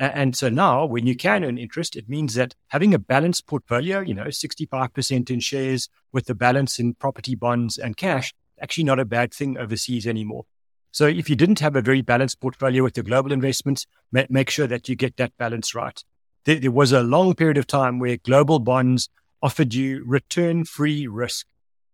And 0.03 0.35
so 0.35 0.49
now 0.49 0.85
when 0.85 1.07
you 1.07 1.15
can 1.15 1.45
earn 1.45 1.57
interest, 1.57 1.95
it 1.95 2.09
means 2.09 2.33
that 2.33 2.55
having 2.67 2.93
a 2.93 2.99
balanced 2.99 3.47
portfolio, 3.47 4.01
you 4.01 4.13
know, 4.13 4.25
65% 4.25 5.29
in 5.29 5.39
shares 5.39 5.89
with 6.11 6.25
the 6.25 6.35
balance 6.35 6.79
in 6.79 6.95
property, 6.95 7.35
bonds 7.35 7.77
and 7.77 7.95
cash, 7.95 8.33
actually 8.61 8.83
not 8.83 8.99
a 8.99 9.05
bad 9.05 9.33
thing 9.33 9.57
overseas 9.57 10.05
anymore. 10.05 10.45
So 10.91 11.07
if 11.07 11.29
you 11.29 11.35
didn't 11.35 11.59
have 11.59 11.75
a 11.75 11.81
very 11.81 12.01
balanced 12.01 12.39
portfolio 12.39 12.83
with 12.83 12.97
your 12.97 13.03
global 13.03 13.31
investments, 13.31 13.87
make 14.11 14.49
sure 14.49 14.67
that 14.67 14.89
you 14.89 14.95
get 14.95 15.17
that 15.17 15.35
balance 15.37 15.73
right. 15.73 16.03
There, 16.45 16.59
there 16.59 16.71
was 16.71 16.91
a 16.91 17.01
long 17.01 17.33
period 17.33 17.57
of 17.57 17.65
time 17.65 17.99
where 17.99 18.17
global 18.17 18.59
bonds 18.59 19.09
offered 19.41 19.73
you 19.73 20.03
return 20.05 20.65
free 20.65 21.07
risk. 21.07 21.47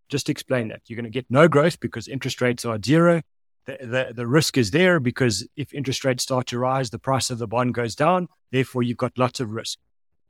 Just 0.10 0.30
explain 0.30 0.70
that. 0.70 0.82
You're 0.88 0.98
going 0.98 1.06
to 1.06 1.10
get 1.12 1.28
no 1.30 1.48
growth 1.48 1.80
because 1.80 2.08
interest 2.08 2.42
rates 2.42 2.66
are 2.66 2.80
zero. 2.84 3.22
The, 3.78 4.12
the, 4.14 4.28
risk 4.28 4.58
is 4.58 4.72
there 4.72 5.00
because 5.00 5.48
if 5.56 5.74
interest 5.74 6.04
rates 6.04 6.24
start 6.24 6.48
to 6.48 6.60
rise, 6.60 6.90
the 6.90 7.00
price 7.00 7.30
of 7.30 7.38
the 7.38 7.48
bond 7.48 7.74
goes 7.74 7.96
down. 7.96 8.28
Therefore, 8.52 8.84
you've 8.84 8.98
got 8.98 9.18
lots 9.18 9.40
of 9.40 9.52
risk. 9.52 9.80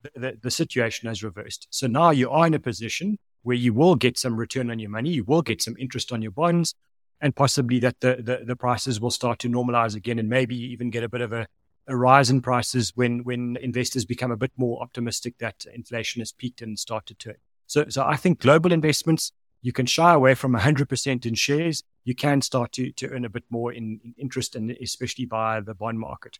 The, 0.02 0.10
the, 0.14 0.38
the 0.42 0.50
situation 0.50 1.08
has 1.08 1.22
reversed. 1.22 1.66
So 1.70 1.86
now 1.86 2.10
you 2.10 2.30
are 2.30 2.46
in 2.46 2.54
a 2.54 2.58
position 2.58 3.18
where 3.42 3.56
you 3.56 3.72
will 3.72 3.94
get 3.94 4.18
some 4.18 4.36
return 4.36 4.70
on 4.70 4.78
your 4.78 4.90
money. 4.90 5.10
You 5.10 5.24
will 5.24 5.42
get 5.42 5.62
some 5.62 5.76
interest 5.78 6.12
on 6.12 6.22
your 6.22 6.32
bonds 6.32 6.74
and 7.20 7.36
possibly 7.36 7.78
that 7.80 8.00
the, 8.00 8.16
the, 8.16 8.44
the, 8.44 8.56
prices 8.56 9.00
will 9.00 9.10
start 9.10 9.38
to 9.40 9.48
normalize 9.48 9.94
again 9.94 10.18
and 10.18 10.28
maybe 10.28 10.56
even 10.56 10.90
get 10.90 11.04
a 11.04 11.08
bit 11.08 11.20
of 11.20 11.32
a, 11.32 11.46
a 11.86 11.96
rise 11.96 12.30
in 12.30 12.40
prices 12.40 12.92
when, 12.94 13.24
when 13.24 13.56
investors 13.60 14.04
become 14.04 14.30
a 14.30 14.36
bit 14.36 14.52
more 14.56 14.82
optimistic 14.82 15.38
that 15.38 15.64
inflation 15.74 16.20
has 16.20 16.32
peaked 16.32 16.62
and 16.62 16.78
started 16.78 17.18
to. 17.20 17.34
So, 17.66 17.86
so 17.88 18.04
I 18.04 18.16
think 18.16 18.40
global 18.40 18.72
investments, 18.72 19.32
you 19.62 19.72
can 19.72 19.86
shy 19.86 20.12
away 20.14 20.34
from 20.34 20.54
100% 20.54 21.26
in 21.26 21.34
shares. 21.34 21.82
You 22.04 22.14
can 22.14 22.40
start 22.42 22.72
to, 22.72 22.92
to 22.92 23.08
earn 23.10 23.24
a 23.24 23.28
bit 23.28 23.44
more 23.50 23.72
in, 23.72 24.00
in 24.04 24.14
interest 24.16 24.56
and 24.56 24.70
especially 24.70 25.26
via 25.26 25.62
the 25.62 25.74
bond 25.74 25.98
market. 25.98 26.38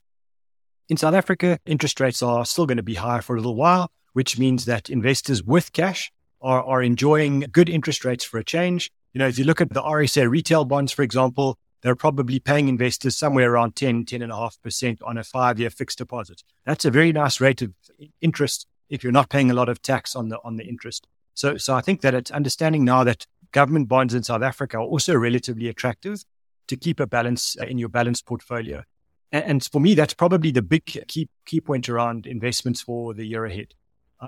In 0.89 0.97
South 0.97 1.15
Africa, 1.15 1.59
interest 1.67 2.01
rates 2.01 2.23
are 2.23 2.45
still 2.45 2.67
going 2.67 2.77
to 2.77 2.83
be 2.83 2.95
high 2.95 3.21
for 3.21 3.37
a 3.37 3.39
little 3.39 3.55
while, 3.55 3.91
which 4.13 4.39
means 4.39 4.65
that 4.65 4.91
investors 4.91 5.43
with 5.43 5.73
cash 5.73 6.11
are, 6.41 6.65
are 6.65 6.83
enjoying 6.83 7.47
good 7.53 7.69
interest 7.69 8.05
rates 8.05 8.25
for 8.25 8.39
a 8.39 8.45
change. 8.45 8.91
You 9.13 9.19
know, 9.19 9.29
if 9.29 9.39
you 9.39 9.45
look 9.45 9.61
at 9.61 9.73
the 9.73 9.83
RSA 9.83 10.29
retail 10.29 10.65
bonds, 10.65 10.93
for 10.93 11.03
example, 11.03 11.59
they're 11.83 11.97
probably 11.97 12.39
paying 12.39 12.69
investors 12.69 13.17
somewhere 13.17 13.53
around 13.53 13.77
10, 13.77 14.05
10.5% 14.05 14.99
on 15.05 15.19
a 15.19 15.25
five 15.25 15.59
year 15.59 15.71
fixed 15.71 15.99
deposit. 15.99 16.43
That's 16.65 16.85
a 16.85 16.91
very 16.91 17.13
nice 17.13 17.41
rate 17.41 17.63
of 17.63 17.73
interest 18.21 18.67
if 18.89 19.03
you're 19.05 19.13
not 19.13 19.31
paying 19.31 19.51
a 19.51 19.55
lot 19.55 19.69
of 19.69 19.81
tax 19.81 20.17
on 20.17 20.29
the, 20.29 20.39
on 20.43 20.57
the 20.57 20.65
interest. 20.65 21.07
So, 21.41 21.57
so 21.57 21.75
I 21.75 21.81
think 21.81 22.03
that 22.03 22.13
it's 22.13 22.31
understanding 22.31 22.85
now 22.85 23.03
that 23.05 23.27
government 23.53 23.89
bonds 23.89 24.13
in 24.13 24.23
South 24.23 24.43
Africa 24.43 24.77
are 24.77 24.83
also 24.83 25.17
relatively 25.17 25.69
attractive 25.69 26.23
to 26.69 26.77
keep 26.77 27.01
a 27.01 27.07
balance 27.07 27.57
uh, 27.59 27.65
in 27.65 27.79
your 27.79 27.89
balanced 27.89 28.27
portfolio. 28.27 28.83
And, 29.33 29.45
and 29.45 29.65
for 29.65 29.81
me, 29.81 29.95
that's 29.95 30.13
probably 30.13 30.51
the 30.51 30.61
big 30.61 30.85
key, 30.85 31.31
key 31.47 31.63
point 31.63 31.89
around 31.89 32.27
investments 32.27 32.83
for 32.83 33.15
the 33.15 33.25
year 33.25 33.47
ahead. 33.47 33.69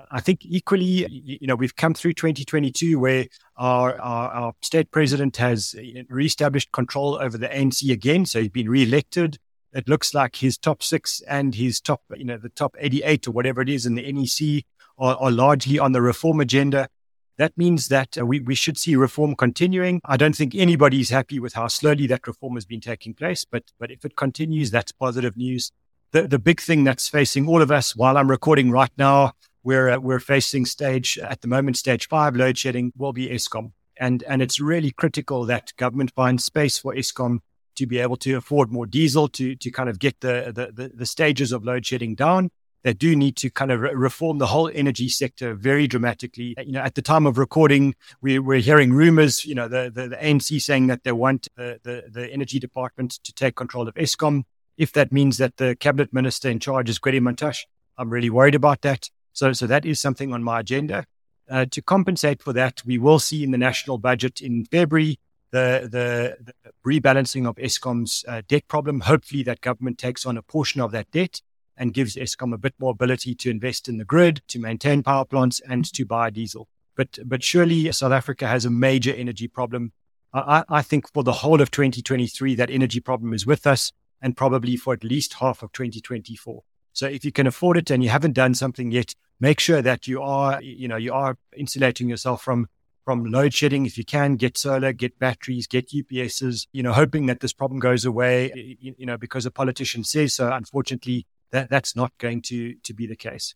I 0.09 0.21
think 0.21 0.39
equally, 0.43 1.07
you 1.07 1.45
know, 1.45 1.53
we've 1.53 1.75
come 1.75 1.93
through 1.93 2.13
2022 2.13 2.97
where 2.97 3.27
our, 3.57 4.01
our, 4.01 4.31
our 4.31 4.53
state 4.63 4.89
president 4.89 5.37
has 5.37 5.75
uh, 5.77 6.01
reestablished 6.09 6.71
control 6.71 7.19
over 7.21 7.37
the 7.37 7.47
ANC 7.47 7.91
again. 7.91 8.25
So 8.25 8.41
he's 8.41 8.49
been 8.49 8.71
re-elected. 8.71 9.37
It 9.71 9.87
looks 9.87 10.15
like 10.15 10.37
his 10.37 10.57
top 10.57 10.81
six 10.81 11.21
and 11.27 11.53
his 11.53 11.79
top, 11.79 12.01
you 12.15 12.25
know, 12.25 12.37
the 12.37 12.49
top 12.49 12.75
88 12.79 13.27
or 13.27 13.31
whatever 13.31 13.61
it 13.61 13.69
is 13.69 13.85
in 13.85 13.93
the 13.93 14.11
NEC 14.11 14.65
are, 14.97 15.15
are 15.17 15.31
largely 15.31 15.77
on 15.77 15.91
the 15.91 16.01
reform 16.01 16.39
agenda. 16.39 16.89
That 17.37 17.57
means 17.57 17.87
that 17.87 18.17
uh, 18.17 18.25
we, 18.25 18.39
we 18.39 18.55
should 18.55 18.77
see 18.77 18.95
reform 18.95 19.35
continuing. 19.35 20.01
I 20.05 20.17
don't 20.17 20.35
think 20.35 20.53
anybody 20.53 20.99
is 20.99 21.09
happy 21.09 21.39
with 21.39 21.53
how 21.53 21.67
slowly 21.67 22.07
that 22.07 22.27
reform 22.27 22.55
has 22.55 22.65
been 22.65 22.81
taking 22.81 23.13
place, 23.13 23.43
but, 23.43 23.63
but 23.79 23.91
if 23.91 24.05
it 24.05 24.15
continues, 24.15 24.71
that's 24.71 24.91
positive 24.91 25.35
news. 25.35 25.71
The, 26.11 26.27
the 26.27 26.39
big 26.39 26.61
thing 26.61 26.83
that's 26.83 27.09
facing 27.09 27.47
all 27.47 27.61
of 27.61 27.71
us 27.71 27.95
while 27.95 28.17
I'm 28.17 28.29
recording 28.29 28.69
right 28.69 28.91
now 28.97 29.33
we're 29.63 29.89
uh, 29.89 29.97
we're 29.97 30.19
facing 30.19 30.65
stage 30.65 31.17
at 31.17 31.41
the 31.41 31.47
moment 31.47 31.77
stage 31.77 32.07
five 32.07 32.35
load 32.35 32.57
shedding 32.57 32.91
will 32.97 33.13
be 33.13 33.29
Eskom. 33.29 33.71
And, 33.97 34.23
and 34.23 34.41
it's 34.41 34.59
really 34.59 34.91
critical 34.91 35.45
that 35.45 35.71
government 35.77 36.11
finds 36.15 36.43
space 36.43 36.77
for 36.77 36.93
Eskom 36.95 37.39
to 37.75 37.85
be 37.85 37.99
able 37.99 38.17
to 38.17 38.33
afford 38.33 38.71
more 38.71 38.85
diesel 38.85 39.27
to, 39.29 39.55
to 39.55 39.71
kind 39.71 39.89
of 39.89 39.99
get 39.99 40.19
the, 40.19 40.51
the, 40.53 40.71
the, 40.83 40.91
the 40.93 41.05
stages 41.05 41.51
of 41.51 41.63
load 41.63 41.85
shedding 41.85 42.15
down. 42.15 42.49
They 42.83 42.93
do 42.93 43.15
need 43.15 43.37
to 43.37 43.49
kind 43.49 43.71
of 43.71 43.79
re- 43.79 43.93
reform 43.93 44.37
the 44.39 44.47
whole 44.47 44.69
energy 44.73 45.07
sector 45.07 45.55
very 45.55 45.87
dramatically. 45.87 46.53
You 46.63 46.73
know, 46.73 46.81
at 46.81 46.95
the 46.95 47.01
time 47.01 47.25
of 47.25 47.37
recording, 47.37 47.95
we, 48.21 48.39
we're 48.39 48.59
hearing 48.59 48.91
rumors, 48.91 49.45
you 49.45 49.55
know, 49.55 49.67
the, 49.67 49.91
the, 49.93 50.09
the 50.09 50.17
ANC 50.17 50.61
saying 50.61 50.87
that 50.87 51.03
they 51.03 51.13
want 51.13 51.47
the, 51.55 51.79
the, 51.83 52.03
the 52.11 52.29
energy 52.31 52.59
department 52.59 53.19
to 53.23 53.33
take 53.33 53.55
control 53.55 53.87
of 53.87 53.95
Eskom. 53.95 54.43
If 54.77 54.91
that 54.93 55.11
means 55.11 55.37
that 55.37 55.57
the 55.57 55.75
cabinet 55.75 56.11
minister 56.13 56.49
in 56.49 56.59
charge 56.59 56.89
is 56.89 56.99
Gwede 56.99 57.21
Mantashe, 57.21 57.63
I'm 57.97 58.09
really 58.09 58.29
worried 58.29 58.55
about 58.55 58.81
that. 58.81 59.09
So, 59.31 59.53
so 59.53 59.65
that 59.67 59.85
is 59.85 60.01
something 60.01 60.33
on 60.33 60.43
my 60.43 60.59
agenda. 60.59 61.05
Uh, 61.49 61.65
to 61.71 61.81
compensate 61.81 62.41
for 62.41 62.53
that, 62.53 62.81
we 62.85 62.97
will 62.97 63.19
see 63.19 63.43
in 63.43 63.51
the 63.51 63.57
national 63.57 63.97
budget 63.97 64.41
in 64.41 64.65
February 64.65 65.19
the, 65.51 65.87
the, 65.89 66.37
the 66.43 66.71
rebalancing 66.85 67.47
of 67.47 67.55
Eskom's 67.55 68.25
uh, 68.27 68.41
debt 68.47 68.67
problem. 68.67 69.01
Hopefully, 69.01 69.43
that 69.43 69.61
government 69.61 69.97
takes 69.97 70.25
on 70.25 70.37
a 70.37 70.41
portion 70.41 70.81
of 70.81 70.91
that 70.91 71.11
debt 71.11 71.41
and 71.77 71.93
gives 71.93 72.15
Eskom 72.15 72.53
a 72.53 72.57
bit 72.57 72.73
more 72.79 72.91
ability 72.91 73.35
to 73.35 73.49
invest 73.49 73.89
in 73.89 73.97
the 73.97 74.05
grid, 74.05 74.41
to 74.47 74.59
maintain 74.59 75.03
power 75.03 75.25
plants, 75.25 75.59
and 75.67 75.85
to 75.93 76.05
buy 76.05 76.29
diesel. 76.29 76.67
But, 76.95 77.19
but 77.25 77.43
surely 77.43 77.91
South 77.91 78.11
Africa 78.11 78.47
has 78.47 78.65
a 78.65 78.69
major 78.69 79.13
energy 79.13 79.47
problem. 79.47 79.93
I, 80.33 80.63
I 80.69 80.81
think 80.81 81.11
for 81.13 81.23
the 81.23 81.31
whole 81.31 81.61
of 81.61 81.71
2023, 81.71 82.55
that 82.55 82.69
energy 82.69 82.99
problem 82.99 83.33
is 83.33 83.45
with 83.45 83.65
us, 83.67 83.91
and 84.21 84.37
probably 84.37 84.75
for 84.77 84.93
at 84.93 85.03
least 85.03 85.35
half 85.35 85.63
of 85.63 85.71
2024. 85.73 86.63
So 86.93 87.07
if 87.07 87.25
you 87.25 87.31
can 87.31 87.47
afford 87.47 87.77
it 87.77 87.89
and 87.89 88.03
you 88.03 88.09
haven't 88.09 88.33
done 88.33 88.53
something 88.53 88.91
yet, 88.91 89.15
make 89.39 89.59
sure 89.59 89.81
that 89.81 90.07
you 90.07 90.21
are, 90.21 90.61
you 90.61 90.87
know, 90.87 90.95
you 90.95 91.13
are 91.13 91.37
insulating 91.55 92.07
yourself 92.07 92.41
from 92.41 92.67
from 93.03 93.25
load 93.25 93.53
shedding. 93.53 93.85
If 93.85 93.97
you 93.97 94.05
can, 94.05 94.35
get 94.35 94.57
solar, 94.57 94.93
get 94.93 95.19
batteries, 95.19 95.67
get 95.67 95.89
UPSs, 95.89 96.67
you 96.71 96.81
know, 96.81 96.93
hoping 96.93 97.25
that 97.25 97.41
this 97.41 97.51
problem 97.51 97.79
goes 97.79 98.05
away, 98.05 98.77
you, 98.79 98.95
you 98.97 99.05
know, 99.05 99.17
because 99.17 99.45
a 99.45 99.51
politician 99.51 100.05
says 100.05 100.35
so. 100.35 100.51
Unfortunately, 100.51 101.25
that, 101.53 101.69
that's 101.69 101.95
not 101.95 102.11
going 102.17 102.41
to, 102.41 102.75
to 102.83 102.93
be 102.93 103.07
the 103.07 103.15
case. 103.15 103.55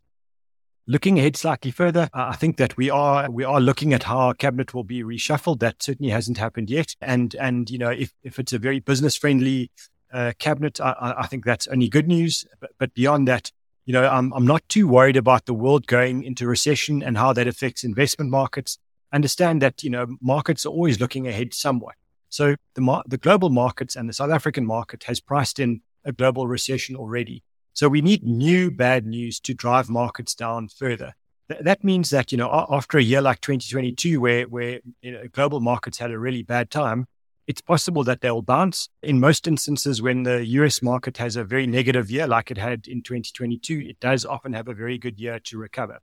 Looking 0.90 1.20
ahead 1.20 1.36
slightly 1.36 1.72
further, 1.72 2.10
I 2.14 2.38
think 2.38 2.56
that 2.58 2.78
we 2.78 2.90
are 2.90 3.30
we 3.30 3.44
are 3.44 3.60
looking 3.60 3.94
at 3.94 4.04
how 4.04 4.32
cabinet 4.32 4.74
will 4.74 4.86
be 4.86 5.04
reshuffled. 5.04 5.60
That 5.60 5.84
certainly 5.84 6.14
hasn't 6.14 6.38
happened 6.38 6.70
yet. 6.70 6.96
And 7.02 7.36
and 7.36 7.70
you 7.70 7.78
know 7.78 7.90
if, 7.90 8.14
if 8.24 8.40
it's 8.40 8.54
a 8.54 8.58
very 8.58 8.80
business 8.80 9.18
friendly 9.18 9.70
uh, 10.14 10.32
cabinet, 10.40 10.80
I, 10.80 11.16
I, 11.18 11.28
think 11.28 11.44
that's 11.44 11.68
only 11.68 11.90
good 11.90 12.08
news. 12.08 12.46
But, 12.62 12.72
but 12.80 12.94
beyond 12.94 13.28
that, 13.28 13.52
you 13.86 13.94
know, 13.94 14.08
I'm, 14.08 14.32
I'm 14.34 14.48
not 14.48 14.68
too 14.70 14.88
worried 14.88 15.18
about 15.18 15.46
the 15.46 15.54
world 15.54 15.88
going 15.88 16.24
into 16.24 16.48
recession 16.48 17.04
and 17.04 17.18
how 17.18 17.34
that 17.34 17.48
affects 17.48 17.84
investment 17.84 18.32
markets. 18.32 18.78
Understand 19.14 19.62
that, 19.62 19.84
you 19.84 19.90
know, 19.90 20.18
markets 20.22 20.66
are 20.66 20.70
always 20.70 21.00
looking 21.00 21.28
ahead 21.28 21.54
somewhat. 21.54 21.96
So 22.30 22.56
the, 22.76 22.82
mar- 22.82 23.04
the 23.08 23.18
global 23.18 23.50
markets 23.50 23.96
and 23.96 24.08
the 24.08 24.14
South 24.14 24.32
African 24.32 24.66
market 24.66 25.04
has 25.06 25.20
priced 25.20 25.60
in 25.60 25.82
a 26.04 26.12
global 26.12 26.48
recession 26.48 26.96
already. 26.96 27.44
So 27.78 27.88
we 27.88 28.02
need 28.02 28.24
new 28.24 28.72
bad 28.72 29.06
news 29.06 29.40
to 29.42 29.54
drive 29.54 29.88
markets 29.88 30.34
down 30.34 30.68
further. 30.68 31.14
Th- 31.48 31.62
that 31.64 31.84
means 31.84 32.10
that, 32.10 32.32
you 32.32 32.38
know, 32.40 32.66
after 32.72 32.98
a 32.98 33.04
year 33.04 33.22
like 33.22 33.40
2022, 33.40 34.20
where, 34.20 34.46
where 34.46 34.80
you 35.04 35.12
know, 35.12 35.28
global 35.32 35.60
markets 35.60 36.00
had 36.00 36.10
a 36.10 36.18
really 36.18 36.42
bad 36.42 36.72
time, 36.72 37.06
it's 37.46 37.62
possible 37.62 38.04
that 38.06 38.22
they'll 38.22 38.42
bounce. 38.42 38.90
In 39.04 39.20
most 39.20 39.48
instances, 39.48 40.02
when 40.02 40.24
the 40.24 40.44
US 40.44 40.82
market 40.82 41.18
has 41.18 41.36
a 41.36 41.44
very 41.44 41.68
negative 41.68 42.10
year, 42.10 42.26
like 42.26 42.50
it 42.50 42.58
had 42.58 42.88
in 42.88 43.04
2022, 43.04 43.86
it 43.88 44.00
does 44.00 44.26
often 44.26 44.54
have 44.54 44.68
a 44.68 44.74
very 44.74 44.98
good 44.98 45.20
year 45.20 45.40
to 45.42 45.60
recover. 45.60 46.00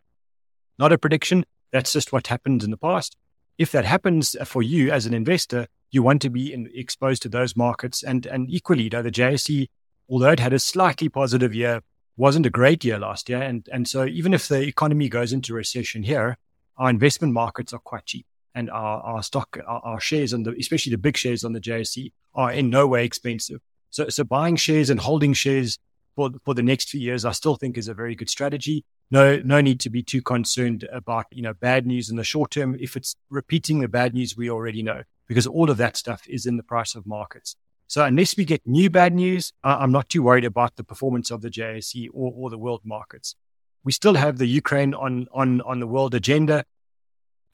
Not 0.78 0.93
a 0.93 0.99
prediction. 0.99 1.45
That's 1.73 1.93
just 1.93 2.12
what 2.12 2.28
happened 2.28 2.62
in 2.62 2.71
the 2.71 2.76
past. 2.76 3.16
If 3.59 3.73
that 3.73 3.85
happens 3.85 4.37
for 4.45 4.62
you 4.62 4.93
as 4.93 5.07
an 5.07 5.14
investor, 5.14 5.66
you 5.90 6.04
want 6.04 6.23
to 6.23 6.31
be 6.31 6.52
in, 6.52 6.71
exposed 6.73 7.23
to 7.23 7.28
those 7.28 7.57
markets. 7.57 8.04
And, 8.04 8.26
and 8.26 8.49
equally, 8.49 8.88
though, 8.88 9.02
the 9.02 9.11
JSE, 9.11 9.66
although 10.08 10.30
it 10.30 10.40
had 10.40 10.52
a 10.52 10.58
slightly 10.58 11.08
positive 11.08 11.54
year, 11.54 11.82
wasn't 12.16 12.46
a 12.46 12.50
great 12.50 12.84
year 12.84 12.99
last 12.99 13.28
year. 13.28 13.42
And, 13.42 13.68
and 13.73 13.88
so 13.88 14.04
even 14.04 14.34
if 14.34 14.49
the 14.49 14.61
economy 14.61 15.08
goes 15.08 15.32
into 15.32 15.54
recession 15.54 16.02
here, 16.02 16.38
our 16.76 16.90
investment 16.90 17.32
markets 17.32 17.73
are 17.73 17.78
quite 17.78 18.06
cheap 18.06 18.26
and 18.54 18.70
our, 18.70 19.00
our 19.00 19.23
stock, 19.23 19.58
our, 19.66 19.80
our 19.84 20.00
shares, 20.00 20.32
and 20.32 20.46
especially 20.46 20.90
the 20.90 20.99
big 20.99 21.16
shares 21.16 21.44
on 21.44 21.52
the 21.52 21.61
JSE, 21.61 22.12
are 22.34 22.52
in 22.52 22.70
no 22.70 22.87
way 22.87 23.04
expensive. 23.04 23.61
So, 23.90 24.08
so 24.08 24.25
buying 24.25 24.56
shares 24.56 24.90
and 24.90 25.00
holding 25.00 25.32
shares 25.32 25.78
for 26.14 26.30
for 26.44 26.54
the 26.54 26.62
next 26.62 26.90
few 26.90 27.00
years, 27.00 27.25
I 27.25 27.32
still 27.32 27.56
think 27.56 27.76
is 27.76 27.88
a 27.88 27.94
very 27.94 28.14
good 28.14 28.30
strategy. 28.30 28.84
No, 29.11 29.40
no 29.44 29.61
need 29.61 29.80
to 29.80 29.90
be 29.90 30.02
too 30.02 30.23
concerned 30.23 30.88
about 30.92 31.26
you 31.30 31.42
know 31.42 31.54
bad 31.54 31.87
news 31.87 32.11
in 32.11 32.16
the 32.16 32.25
short 32.25 32.52
term 32.52 32.76
if 32.80 32.96
it's 32.96 33.16
repeating 33.30 33.80
the 33.80 33.88
bad 33.88 34.14
news 34.14 34.37
we 34.37 34.50
already 34.50 34.82
know, 34.82 35.02
because 35.26 35.46
all 35.46 35.70
of 35.70 35.76
that 35.78 35.96
stuff 35.96 36.23
is 36.28 36.46
in 36.46 36.56
the 36.56 36.62
price 36.62 36.94
of 36.94 37.06
markets. 37.06 37.56
So 37.87 38.05
unless 38.05 38.37
we 38.37 38.45
get 38.45 38.62
new 38.67 38.91
bad 38.91 39.14
news, 39.14 39.53
I'm 39.62 39.93
not 39.93 40.09
too 40.09 40.23
worried 40.23 40.45
about 40.45 40.76
the 40.76 40.85
performance 40.85 41.31
of 41.31 41.43
the 41.43 41.50
JSE 41.50 42.09
or, 42.12 42.33
or 42.35 42.50
the 42.50 42.59
world 42.59 42.81
markets. 42.85 43.37
We 43.85 43.93
still 43.93 44.14
have 44.14 44.38
the 44.38 44.47
Ukraine 44.47 44.95
on 44.95 45.26
on 45.33 45.61
on 45.61 45.81
the 45.81 45.87
world 45.87 46.14
agenda 46.14 46.64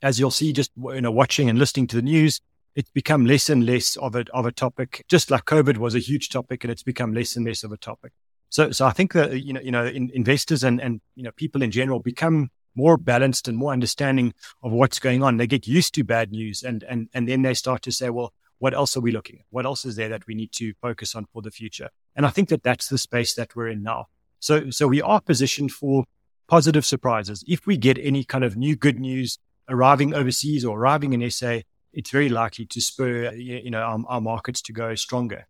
as 0.03 0.19
you'll 0.19 0.31
see, 0.31 0.53
just 0.53 0.71
you 0.77 1.01
know, 1.01 1.11
watching 1.11 1.49
and 1.49 1.59
listening 1.59 1.87
to 1.89 1.97
the 1.97 2.03
news, 2.03 2.41
it's 2.75 2.91
become 2.91 3.27
less 3.27 3.51
and 3.51 3.67
less 3.67 3.97
of 3.97 4.15
a 4.15 4.25
of 4.33 4.47
a 4.47 4.53
topic. 4.53 5.05
Just 5.09 5.31
like 5.31 5.45
COVID 5.45 5.77
was 5.77 5.95
a 5.95 5.99
huge 5.99 6.29
topic, 6.29 6.65
and 6.65 6.71
it's 6.71 6.83
become 6.83 7.13
less 7.13 7.37
and 7.37 7.45
less 7.45 7.65
of 7.65 7.73
a 7.73 7.77
topic. 7.77 8.13
So, 8.49 8.71
so 8.71 8.87
I 8.87 8.91
think 8.91 9.13
that 9.13 9.43
you 9.43 9.53
know, 9.53 9.61
you 9.61 9.71
know, 9.71 9.85
in, 9.87 10.11
investors 10.15 10.65
and 10.65 10.81
and 10.81 11.01
you 11.15 11.25
know, 11.25 11.33
people 11.33 11.63
in 11.63 11.71
general 11.71 12.01
become 12.01 12.51
more 12.77 12.97
balanced 12.97 13.49
and 13.49 13.57
more 13.57 13.73
understanding 13.73 14.33
of 14.63 14.73
what's 14.73 15.01
going 15.01 15.23
on. 15.23 15.37
They 15.37 15.47
get 15.47 15.67
used 15.67 15.95
to 15.95 16.05
bad 16.05 16.31
news, 16.31 16.63
and 16.63 16.83
and 16.85 17.09
and 17.13 17.29
then 17.29 17.43
they 17.43 17.55
start 17.55 17.83
to 17.83 17.93
say, 17.93 18.11
well, 18.11 18.33
what 18.61 18.75
else 18.75 18.97
are 18.97 19.00
we 19.00 19.11
looking 19.11 19.38
at? 19.40 19.47
What 19.50 19.67
else 19.67 19.85
is 19.85 19.97
there 19.97 20.11
that 20.11 20.26
we 20.26 20.35
need 20.35 20.52
to 20.52 20.75
focus 20.75 21.14
on 21.14 21.26
for 21.33 21.43
the 21.43 21.50
future? 21.50 21.88
And 22.14 22.25
I 22.25 22.31
think 22.31 22.50
that 22.50 22.62
that's 22.62 22.88
the 22.88 22.99
space 22.99 23.35
that 23.35 23.57
we're 23.57 23.69
in 23.69 23.83
now. 23.83 24.07
So, 24.38 24.71
so 24.71 24.87
we 24.87 25.02
are 25.02 25.21
positioned 25.21 25.73
for 25.73 26.05
positive 26.47 26.85
surprises. 26.85 27.43
If 27.49 27.67
we 27.67 27.76
get 27.76 27.99
any 27.99 28.23
kind 28.23 28.45
of 28.45 28.57
new 28.57 28.76
good 28.76 29.00
news 29.00 29.38
arriving 29.69 30.14
overseas 30.14 30.64
or 30.64 30.79
arriving 30.79 31.14
in 31.14 31.31
SA, 31.31 31.61
it's 31.93 32.11
very 32.11 32.29
likely 32.29 32.67
to 32.67 32.81
spur 32.81 33.33
you 33.33 33.71
know 33.71 33.81
our, 33.81 33.99
our, 34.09 34.21
markets 34.21 34.62
to 34.62 34.73
go 34.73 34.95
stronger. 34.95 35.47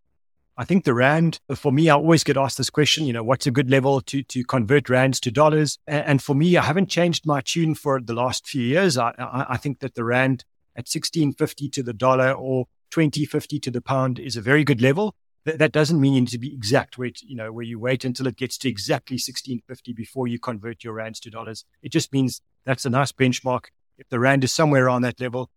I 0.57 0.65
think 0.65 0.85
the 0.85 0.95
rand, 0.95 1.41
for 1.55 1.73
me, 1.73 1.89
I 1.89 1.95
always 1.95 2.23
get 2.23 2.37
asked 2.37 2.59
this 2.59 2.71
question. 2.71 3.07
You 3.07 3.13
know, 3.13 3.25
what's 3.25 3.47
a 3.47 3.51
good 3.51 3.71
level 3.71 4.01
to 4.03 4.23
to 4.23 4.45
convert 4.45 4.89
rands 4.89 5.21
to 5.21 5.31
dollars? 5.31 5.79
And, 5.87 6.07
and 6.07 6.23
for 6.23 6.35
me, 6.35 6.57
I 6.57 6.63
haven't 6.63 6.89
changed 6.89 7.27
my 7.27 7.41
tune 7.41 7.75
for 7.75 8.01
the 8.01 8.15
last 8.15 8.47
few 8.47 8.63
years. 8.63 8.97
I, 8.97 9.11
I, 9.19 9.47
I 9.51 9.57
think 9.57 9.81
that 9.81 9.95
the 9.95 10.05
rand 10.05 10.45
at 10.77 10.89
sixteen 10.89 11.33
fifty 11.33 11.69
to 11.71 11.83
the 11.83 11.93
dollar 11.93 12.33
or 12.33 12.67
twenty 12.91 13.25
fifty 13.25 13.59
to 13.61 13.71
the 13.71 13.81
pound 13.81 14.19
is 14.19 14.37
a 14.37 14.41
very 14.41 14.65
good 14.65 14.81
level. 14.81 15.15
That, 15.45 15.59
that 15.59 15.73
doesn't 15.73 16.01
mean 16.01 16.13
you 16.13 16.21
need 16.21 16.29
to 16.29 16.39
be 16.39 16.53
exact 16.53 16.99
where 16.99 17.09
it, 17.09 17.23
you 17.23 17.37
know 17.37 17.53
where 17.53 17.65
you 17.65 17.79
wait 17.79 18.05
until 18.05 18.27
it 18.27 18.37
gets 18.37 18.59
to 18.59 18.69
exactly 18.69 19.19
sixteen 19.19 19.63
fifty 19.67 19.93
before 19.93 20.27
you 20.27 20.39
convert 20.39 20.85
your 20.85 20.95
rands 20.95 21.21
to 21.21 21.31
dollars. 21.31 21.65
It 21.83 21.93
just 21.93 22.13
means 22.13 22.43
that's 22.65 22.85
a 22.85 22.91
nice 22.91 23.13
benchmark 23.13 23.67
if 24.01 24.09
the 24.09 24.19
Rand 24.19 24.43
is 24.43 24.53
somewhere 24.53 24.87
around 24.87 25.03
that 25.03 25.21
level, 25.21 25.51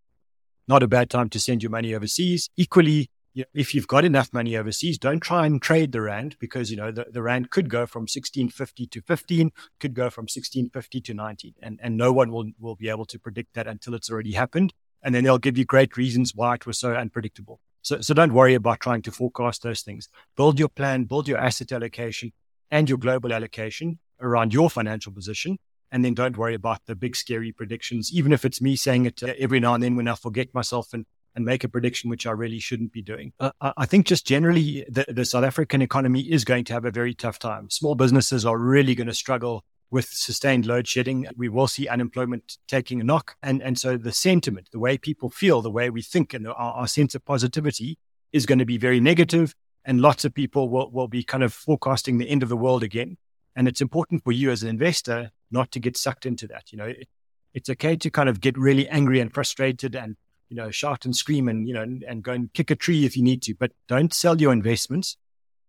not 0.67 0.83
a 0.83 0.87
bad 0.87 1.09
time 1.09 1.29
to 1.29 1.39
send 1.39 1.63
your 1.63 1.69
money 1.69 1.95
overseas. 1.95 2.49
Equally, 2.57 3.09
if 3.53 3.73
you've 3.73 3.87
got 3.87 4.05
enough 4.05 4.31
money 4.33 4.55
overseas, 4.55 4.97
don't 4.99 5.21
try 5.21 5.45
and 5.45 5.61
trade 5.61 5.93
the 5.93 6.01
Rand 6.01 6.35
because, 6.39 6.69
you 6.69 6.77
know, 6.77 6.91
the, 6.91 7.05
the 7.09 7.21
Rand 7.21 7.49
could 7.49 7.69
go 7.69 7.85
from 7.85 8.01
1650 8.01 8.85
to 8.87 9.01
15, 9.01 9.51
could 9.79 9.93
go 9.93 10.09
from 10.09 10.23
1650 10.23 11.01
to 11.01 11.13
19. 11.13 11.53
And, 11.63 11.79
and 11.81 11.97
no 11.97 12.11
one 12.11 12.31
will, 12.31 12.51
will 12.59 12.75
be 12.75 12.89
able 12.89 13.05
to 13.05 13.17
predict 13.17 13.53
that 13.55 13.65
until 13.65 13.95
it's 13.95 14.11
already 14.11 14.33
happened. 14.33 14.73
And 15.03 15.13
then 15.13 15.23
they'll 15.23 15.37
give 15.37 15.57
you 15.57 15.65
great 15.65 15.97
reasons 15.97 16.33
why 16.33 16.55
it 16.55 16.65
was 16.65 16.79
so 16.79 16.93
unpredictable. 16.93 17.59
So, 17.81 17.99
so 18.01 18.13
don't 18.13 18.33
worry 18.33 18.53
about 18.53 18.79
trying 18.79 19.01
to 19.03 19.11
forecast 19.11 19.63
those 19.63 19.81
things. 19.81 20.07
Build 20.37 20.57
your 20.57 20.69
plan, 20.69 21.03
build 21.03 21.27
your 21.27 21.37
asset 21.37 21.71
allocation 21.71 22.31
and 22.71 22.87
your 22.87 22.97
global 22.97 23.33
allocation 23.33 23.99
around 24.21 24.53
your 24.53 24.69
financial 24.69 25.11
position 25.11 25.57
and 25.93 26.03
then 26.03 26.15
don't 26.15 26.35
worry 26.35 26.55
about 26.55 26.81
the 26.87 26.95
big 26.95 27.15
scary 27.15 27.51
predictions, 27.51 28.11
even 28.11 28.33
if 28.33 28.43
it's 28.43 28.59
me 28.59 28.75
saying 28.75 29.05
it 29.05 29.21
uh, 29.21 29.33
every 29.37 29.59
now 29.59 29.75
and 29.75 29.83
then 29.83 29.95
when 29.95 30.07
I 30.07 30.15
forget 30.15 30.51
myself 30.51 30.91
and, 30.91 31.05
and 31.35 31.45
make 31.45 31.63
a 31.63 31.69
prediction 31.69 32.09
which 32.09 32.25
I 32.25 32.31
really 32.31 32.59
shouldn't 32.59 32.91
be 32.91 33.03
doing. 33.03 33.31
Uh, 33.39 33.51
I 33.61 33.85
think 33.85 34.07
just 34.07 34.25
generally 34.25 34.85
the, 34.89 35.05
the 35.07 35.23
South 35.23 35.43
African 35.43 35.83
economy 35.83 36.21
is 36.21 36.45
going 36.45 36.63
to 36.65 36.73
have 36.73 36.83
a 36.83 36.91
very 36.91 37.13
tough 37.13 37.37
time. 37.37 37.69
Small 37.69 37.93
businesses 37.93 38.43
are 38.43 38.57
really 38.57 38.95
going 38.95 39.07
to 39.07 39.13
struggle 39.13 39.63
with 39.93 40.09
sustained 40.09 40.65
load 40.65 40.87
shedding. 40.87 41.27
We 41.37 41.47
will 41.47 41.67
see 41.67 41.87
unemployment 41.87 42.57
taking 42.67 42.99
a 42.99 43.03
knock. 43.03 43.37
And, 43.41 43.61
and 43.61 43.79
so 43.79 43.95
the 43.95 44.11
sentiment, 44.11 44.69
the 44.71 44.79
way 44.79 44.97
people 44.97 45.29
feel, 45.29 45.61
the 45.61 45.71
way 45.71 45.89
we 45.89 46.01
think, 46.01 46.33
and 46.33 46.47
our, 46.47 46.53
our 46.55 46.87
sense 46.87 47.15
of 47.15 47.23
positivity 47.23 47.97
is 48.33 48.45
going 48.45 48.59
to 48.59 48.65
be 48.65 48.77
very 48.77 48.99
negative. 48.99 49.39
negative, 49.39 49.55
And 49.85 50.01
lots 50.01 50.25
of 50.25 50.33
people 50.33 50.69
will, 50.69 50.89
will 50.91 51.07
be 51.07 51.23
kind 51.23 51.43
of 51.43 51.53
forecasting 51.53 52.17
the 52.17 52.29
end 52.29 52.43
of 52.43 52.49
the 52.49 52.57
world 52.57 52.83
again. 52.83 53.17
And 53.55 53.67
it's 53.67 53.81
important 53.81 54.23
for 54.23 54.31
you 54.31 54.49
as 54.49 54.63
an 54.63 54.69
investor 54.69 55.31
not 55.51 55.71
to 55.71 55.79
get 55.79 55.95
sucked 55.95 56.25
into 56.25 56.47
that. 56.47 56.71
You 56.71 56.79
know, 56.79 56.85
it, 56.85 57.07
it's 57.53 57.69
okay 57.69 57.95
to 57.95 58.09
kind 58.09 58.27
of 58.27 58.41
get 58.41 58.57
really 58.57 58.89
angry 58.89 59.19
and 59.19 59.31
frustrated 59.31 59.95
and, 59.95 60.17
you 60.49 60.57
know, 60.57 60.71
shout 60.71 61.05
and 61.05 61.15
scream 61.15 61.47
and, 61.47 61.67
you 61.67 61.73
know, 61.75 61.83
and, 61.83 62.03
and 62.03 62.23
go 62.23 62.31
and 62.31 62.51
kick 62.53 62.71
a 62.71 62.75
tree 62.75 63.05
if 63.05 63.15
you 63.15 63.23
need 63.23 63.43
to, 63.43 63.53
but 63.53 63.71
don't 63.87 64.13
sell 64.13 64.41
your 64.41 64.51
investments 64.51 65.17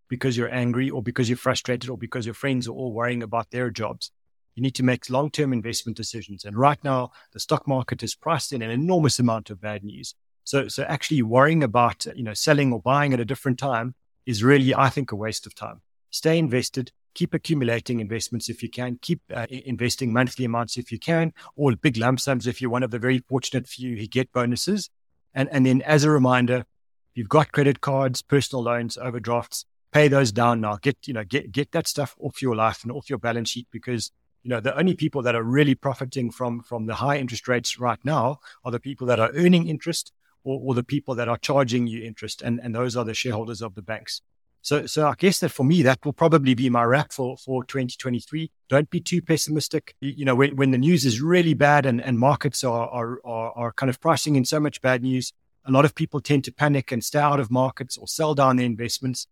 because 0.07 0.37
you're 0.37 0.53
angry 0.53 0.89
or 0.89 1.03
because 1.03 1.29
you're 1.29 1.37
frustrated 1.37 1.89
or 1.89 1.97
because 1.97 2.25
your 2.25 2.33
friends 2.33 2.67
are 2.67 2.71
all 2.71 2.93
worrying 2.93 3.23
about 3.23 3.51
their 3.51 3.69
jobs. 3.69 4.11
You 4.55 4.63
need 4.63 4.75
to 4.75 4.83
make 4.83 5.09
long 5.09 5.29
term 5.29 5.53
investment 5.53 5.97
decisions. 5.97 6.45
And 6.45 6.57
right 6.57 6.81
now, 6.83 7.11
the 7.33 7.39
stock 7.39 7.67
market 7.67 8.01
is 8.01 8.15
priced 8.15 8.53
in 8.53 8.61
an 8.61 8.71
enormous 8.71 9.19
amount 9.19 9.49
of 9.49 9.61
bad 9.61 9.83
news. 9.83 10.15
So, 10.43 10.67
so 10.67 10.83
actually 10.83 11.21
worrying 11.21 11.63
about, 11.63 12.05
you 12.15 12.23
know, 12.23 12.33
selling 12.33 12.71
or 12.71 12.81
buying 12.81 13.13
at 13.13 13.19
a 13.19 13.25
different 13.25 13.59
time 13.59 13.95
is 14.25 14.43
really, 14.43 14.73
I 14.73 14.89
think, 14.89 15.11
a 15.11 15.15
waste 15.15 15.45
of 15.45 15.55
time. 15.55 15.81
Stay 16.11 16.37
invested, 16.37 16.91
keep 17.13 17.33
accumulating 17.33 17.99
investments 17.99 18.47
if 18.49 18.63
you 18.63 18.69
can, 18.69 18.99
keep 19.01 19.21
uh, 19.33 19.47
investing 19.49 20.13
monthly 20.13 20.45
amounts 20.45 20.77
if 20.77 20.91
you 20.91 20.99
can, 20.99 21.33
or 21.55 21.75
big 21.75 21.97
lump 21.97 22.19
sums 22.19 22.47
if 22.47 22.61
you're 22.61 22.71
one 22.71 22.83
of 22.83 22.91
the 22.91 22.99
very 22.99 23.19
fortunate 23.27 23.67
few 23.67 23.97
who 23.97 24.07
get 24.07 24.31
bonuses. 24.31 24.89
And, 25.33 25.49
and 25.51 25.65
then 25.65 25.81
as 25.81 26.03
a 26.03 26.11
reminder, 26.11 26.57
if 26.57 27.15
you've 27.15 27.29
got 27.29 27.51
credit 27.51 27.81
cards, 27.81 28.21
personal 28.21 28.63
loans, 28.63 28.97
overdrafts, 28.97 29.65
pay 29.91 30.07
those 30.07 30.31
down 30.31 30.61
now. 30.61 30.77
Get, 30.81 30.97
you 31.07 31.13
know, 31.13 31.23
get, 31.23 31.51
get 31.51 31.71
that 31.71 31.87
stuff 31.87 32.15
off 32.19 32.41
your 32.41 32.55
life 32.55 32.83
and 32.83 32.91
off 32.91 33.09
your 33.09 33.17
balance 33.19 33.49
sheet 33.49 33.67
because 33.71 34.11
you 34.45 34.49
know 34.49 34.59
the 34.59 34.77
only 34.77 34.93
people 34.93 35.23
that 35.23 35.35
are 35.35 35.43
really 35.43 35.73
profiting 35.73 36.29
from 36.29 36.61
from 36.61 36.85
the 36.85 36.95
high 36.95 37.17
interest 37.17 37.47
rates 37.47 37.79
right 37.79 37.99
now 38.05 38.39
are 38.63 38.71
the 38.71 38.79
people 38.79 39.07
that 39.07 39.19
are 39.19 39.31
earning 39.33 39.67
interest 39.67 40.13
or, 40.43 40.61
or 40.63 40.75
the 40.75 40.83
people 40.83 41.15
that 41.15 41.27
are 41.27 41.37
charging 41.37 41.87
you 41.87 42.03
interest 42.03 42.43
and 42.43 42.59
and 42.61 42.75
those 42.75 42.95
are 42.95 43.03
the 43.03 43.15
shareholders 43.15 43.61
of 43.61 43.73
the 43.73 43.81
banks. 43.81 44.21
So 44.61 44.85
so 44.85 45.07
i 45.07 45.15
guess 45.17 45.39
that 45.39 45.49
for 45.49 45.63
me 45.63 45.81
that 45.81 46.05
will 46.05 46.13
probably 46.13 46.53
be 46.53 46.69
my 46.69 46.83
wrap 46.83 47.11
for 47.11 47.37
for 47.37 47.63
2023 47.63 48.51
don't 48.69 48.89
be 48.91 49.01
too 49.01 49.21
pessimistic. 49.21 49.95
You, 49.99 50.25
know 50.25 50.35
when, 50.35 50.55
when 50.55 50.71
the 50.71 50.77
news 50.77 51.05
is 51.05 51.21
really 51.21 51.55
bad 51.55 51.87
and 51.87 51.99
and 51.99 52.19
markets 52.19 52.63
are, 52.63 52.87
are 52.89 53.19
are 53.25 53.51
are 53.61 53.71
kind 53.73 53.89
of 53.89 53.99
pricing 53.99 54.35
in 54.35 54.45
so 54.45 54.59
much 54.59 54.79
bad 54.81 55.01
news 55.01 55.33
a 55.67 55.71
lot 55.71 55.85
of 55.85 55.95
people 55.95 56.19
tend 56.19 56.43
to 56.43 56.51
panic 56.51 56.91
and 56.91 57.03
stay 57.03 57.19
out 57.19 57.39
of 57.39 57.49
markets 57.49 57.97
or 57.97 58.07
sell 58.07 58.35
down 58.35 58.57
their 58.57 58.67
investments. 58.67 59.25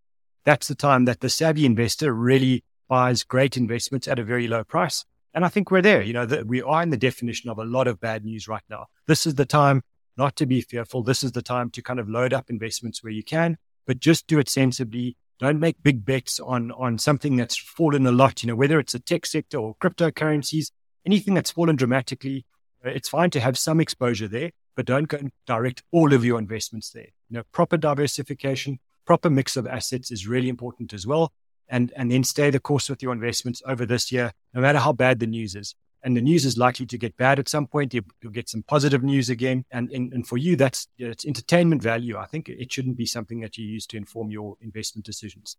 That's 0.43 0.67
the 0.67 0.75
time 0.75 1.05
that 1.05 1.20
the 1.20 1.29
savvy 1.29 1.65
investor 1.65 2.12
really 2.13 2.63
buys 2.88 3.24
great 3.24 3.58
investments 3.58 4.08
at 4.08 4.20
a 4.20 4.24
very 4.24 4.48
low 4.48 4.63
price. 4.63 5.06
And 5.34 5.44
I 5.44 5.50
think 5.50 5.72
we're 5.72 5.82
there. 5.82 6.02
You 6.02 6.13
know, 6.13 6.25
that 6.25 6.48
we 6.48 6.62
are 6.62 6.84
in 6.84 6.90
the 6.90 6.98
definition 6.98 7.50
of 7.50 7.58
a 7.58 7.66
lot 7.66 7.88
of 7.88 8.00
bad 8.00 8.24
news 8.24 8.48
right 8.48 8.63
now. 8.70 8.86
This 9.08 9.25
is 9.25 9.36
the 9.36 9.46
time 9.46 9.82
not 10.16 10.36
to 10.36 10.46
be 10.46 10.62
fearful. 10.62 11.02
This 11.02 11.24
is 11.24 11.32
the 11.32 11.42
time 11.42 11.70
to 11.72 11.82
kind 11.82 12.00
of 12.00 12.08
load 12.08 12.34
up 12.34 12.50
investments 12.50 13.04
where 13.04 13.12
you 13.12 13.24
can, 13.24 13.58
but 13.88 14.00
just 14.00 14.28
do 14.28 14.38
it 14.38 14.48
sensibly. 14.48 15.18
Don't 15.40 15.60
make 15.60 15.82
big 15.82 16.06
bets 16.06 16.40
on, 16.40 16.72
on 16.74 17.00
something 17.00 17.36
that's 17.36 17.58
fallen 17.58 18.06
a 18.06 18.12
lot, 18.12 18.44
you 18.44 18.48
know, 18.48 18.56
whether 18.56 18.80
it's 18.80 18.94
a 18.94 19.00
tech 19.00 19.25
sector 19.25 19.58
or 19.58 19.75
cryptocurrencies, 19.75 20.72
anything 21.06 21.34
that's 21.34 21.52
fallen 21.52 21.75
dramatically. 21.75 22.46
Uh, 22.86 22.90
it's 22.90 23.10
fine 23.10 23.32
to 23.32 23.40
have 23.40 23.58
some 23.58 23.80
exposure 23.80 24.28
there, 24.28 24.52
but 24.75 24.86
don't 24.86 25.08
go 25.08 25.18
and 25.18 25.32
direct 25.48 25.82
all 25.92 26.13
of 26.13 26.24
your 26.24 26.38
investments 26.38 26.92
there. 26.92 27.08
You 27.30 27.38
know, 27.38 27.44
proper 27.52 27.75
diversification, 27.75 28.80
proper 29.06 29.32
mix 29.32 29.58
of 29.58 29.66
assets 29.66 30.12
is 30.12 30.28
really 30.28 30.50
important 30.50 30.94
as 30.94 31.08
well 31.08 31.34
and, 31.70 31.91
and 31.96 32.12
then 32.12 32.24
stay 32.24 32.50
the 32.50 32.60
course 32.60 32.89
with 32.89 33.01
your 33.01 33.13
investments 33.13 33.62
over 33.65 33.86
this 33.86 34.12
year, 34.12 34.34
no 34.53 34.62
matter 34.62 34.79
how 34.79 34.93
bad 34.93 35.20
the 35.20 35.27
news 35.27 35.55
is. 35.55 35.75
And 36.03 36.17
the 36.17 36.22
news 36.22 36.43
is 36.43 36.58
likely 36.58 36.86
to 36.88 36.98
get 36.98 37.15
bad 37.15 37.39
at 37.39 37.48
some 37.48 37.65
point. 37.65 37.93
You, 37.93 38.03
will 38.22 38.32
get 38.32 38.50
some 38.50 38.63
positive 38.63 39.03
news 39.03 39.29
again. 39.29 39.63
And, 39.72 39.89
and, 39.91 40.12
and 40.12 40.27
for 40.27 40.38
you, 40.38 40.58
that's 40.58 40.88
it's 40.98 41.25
entertainment 41.25 41.82
value. 41.82 42.17
I 42.17 42.25
think 42.25 42.50
it 42.50 42.72
shouldn't 42.72 42.98
be 42.98 43.05
something 43.05 43.39
that 43.39 43.58
you 43.58 43.65
use 43.65 43.88
to 43.88 43.98
inform 43.98 44.29
your 44.29 44.58
investment 44.62 45.05
decisions. 45.05 45.55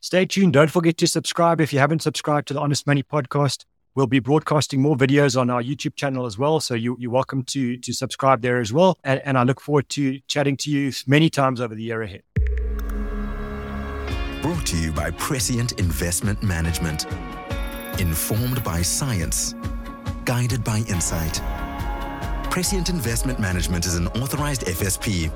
Stay 0.00 0.26
tuned. 0.26 0.52
Don't 0.52 0.70
forget 0.70 0.98
to 0.98 1.06
subscribe 1.06 1.60
if 1.60 1.72
you 1.72 1.78
haven't 1.78 2.02
subscribed 2.02 2.48
to 2.48 2.54
the 2.54 2.60
Honest 2.60 2.86
Money 2.86 3.02
podcast. 3.02 3.64
We'll 3.94 4.06
be 4.06 4.18
broadcasting 4.18 4.82
more 4.82 4.94
videos 4.94 5.40
on 5.40 5.48
our 5.48 5.62
YouTube 5.62 5.96
channel 5.96 6.26
as 6.26 6.36
well. 6.36 6.60
So 6.60 6.74
you, 6.74 6.98
you're 7.00 7.10
welcome 7.10 7.42
to, 7.44 7.78
to 7.78 7.92
subscribe 7.94 8.42
there 8.42 8.60
as 8.60 8.74
well. 8.74 8.98
And, 9.02 9.22
and 9.24 9.38
I 9.38 9.44
look 9.44 9.58
forward 9.58 9.88
to 9.90 10.20
chatting 10.28 10.58
to 10.58 10.70
you 10.70 10.92
many 11.06 11.30
times 11.30 11.62
over 11.62 11.74
the 11.74 11.82
year 11.82 12.02
ahead. 12.02 12.22
Brought 14.46 14.66
to 14.66 14.78
you 14.78 14.92
by 14.92 15.10
Prescient 15.10 15.72
Investment 15.80 16.40
Management. 16.40 17.06
Informed 17.98 18.62
by 18.62 18.80
science, 18.80 19.56
guided 20.24 20.62
by 20.62 20.84
insight. 20.88 21.42
Prescient 22.48 22.88
Investment 22.88 23.40
Management 23.40 23.86
is 23.86 23.96
an 23.96 24.06
authorized 24.06 24.62
FSP 24.66 25.32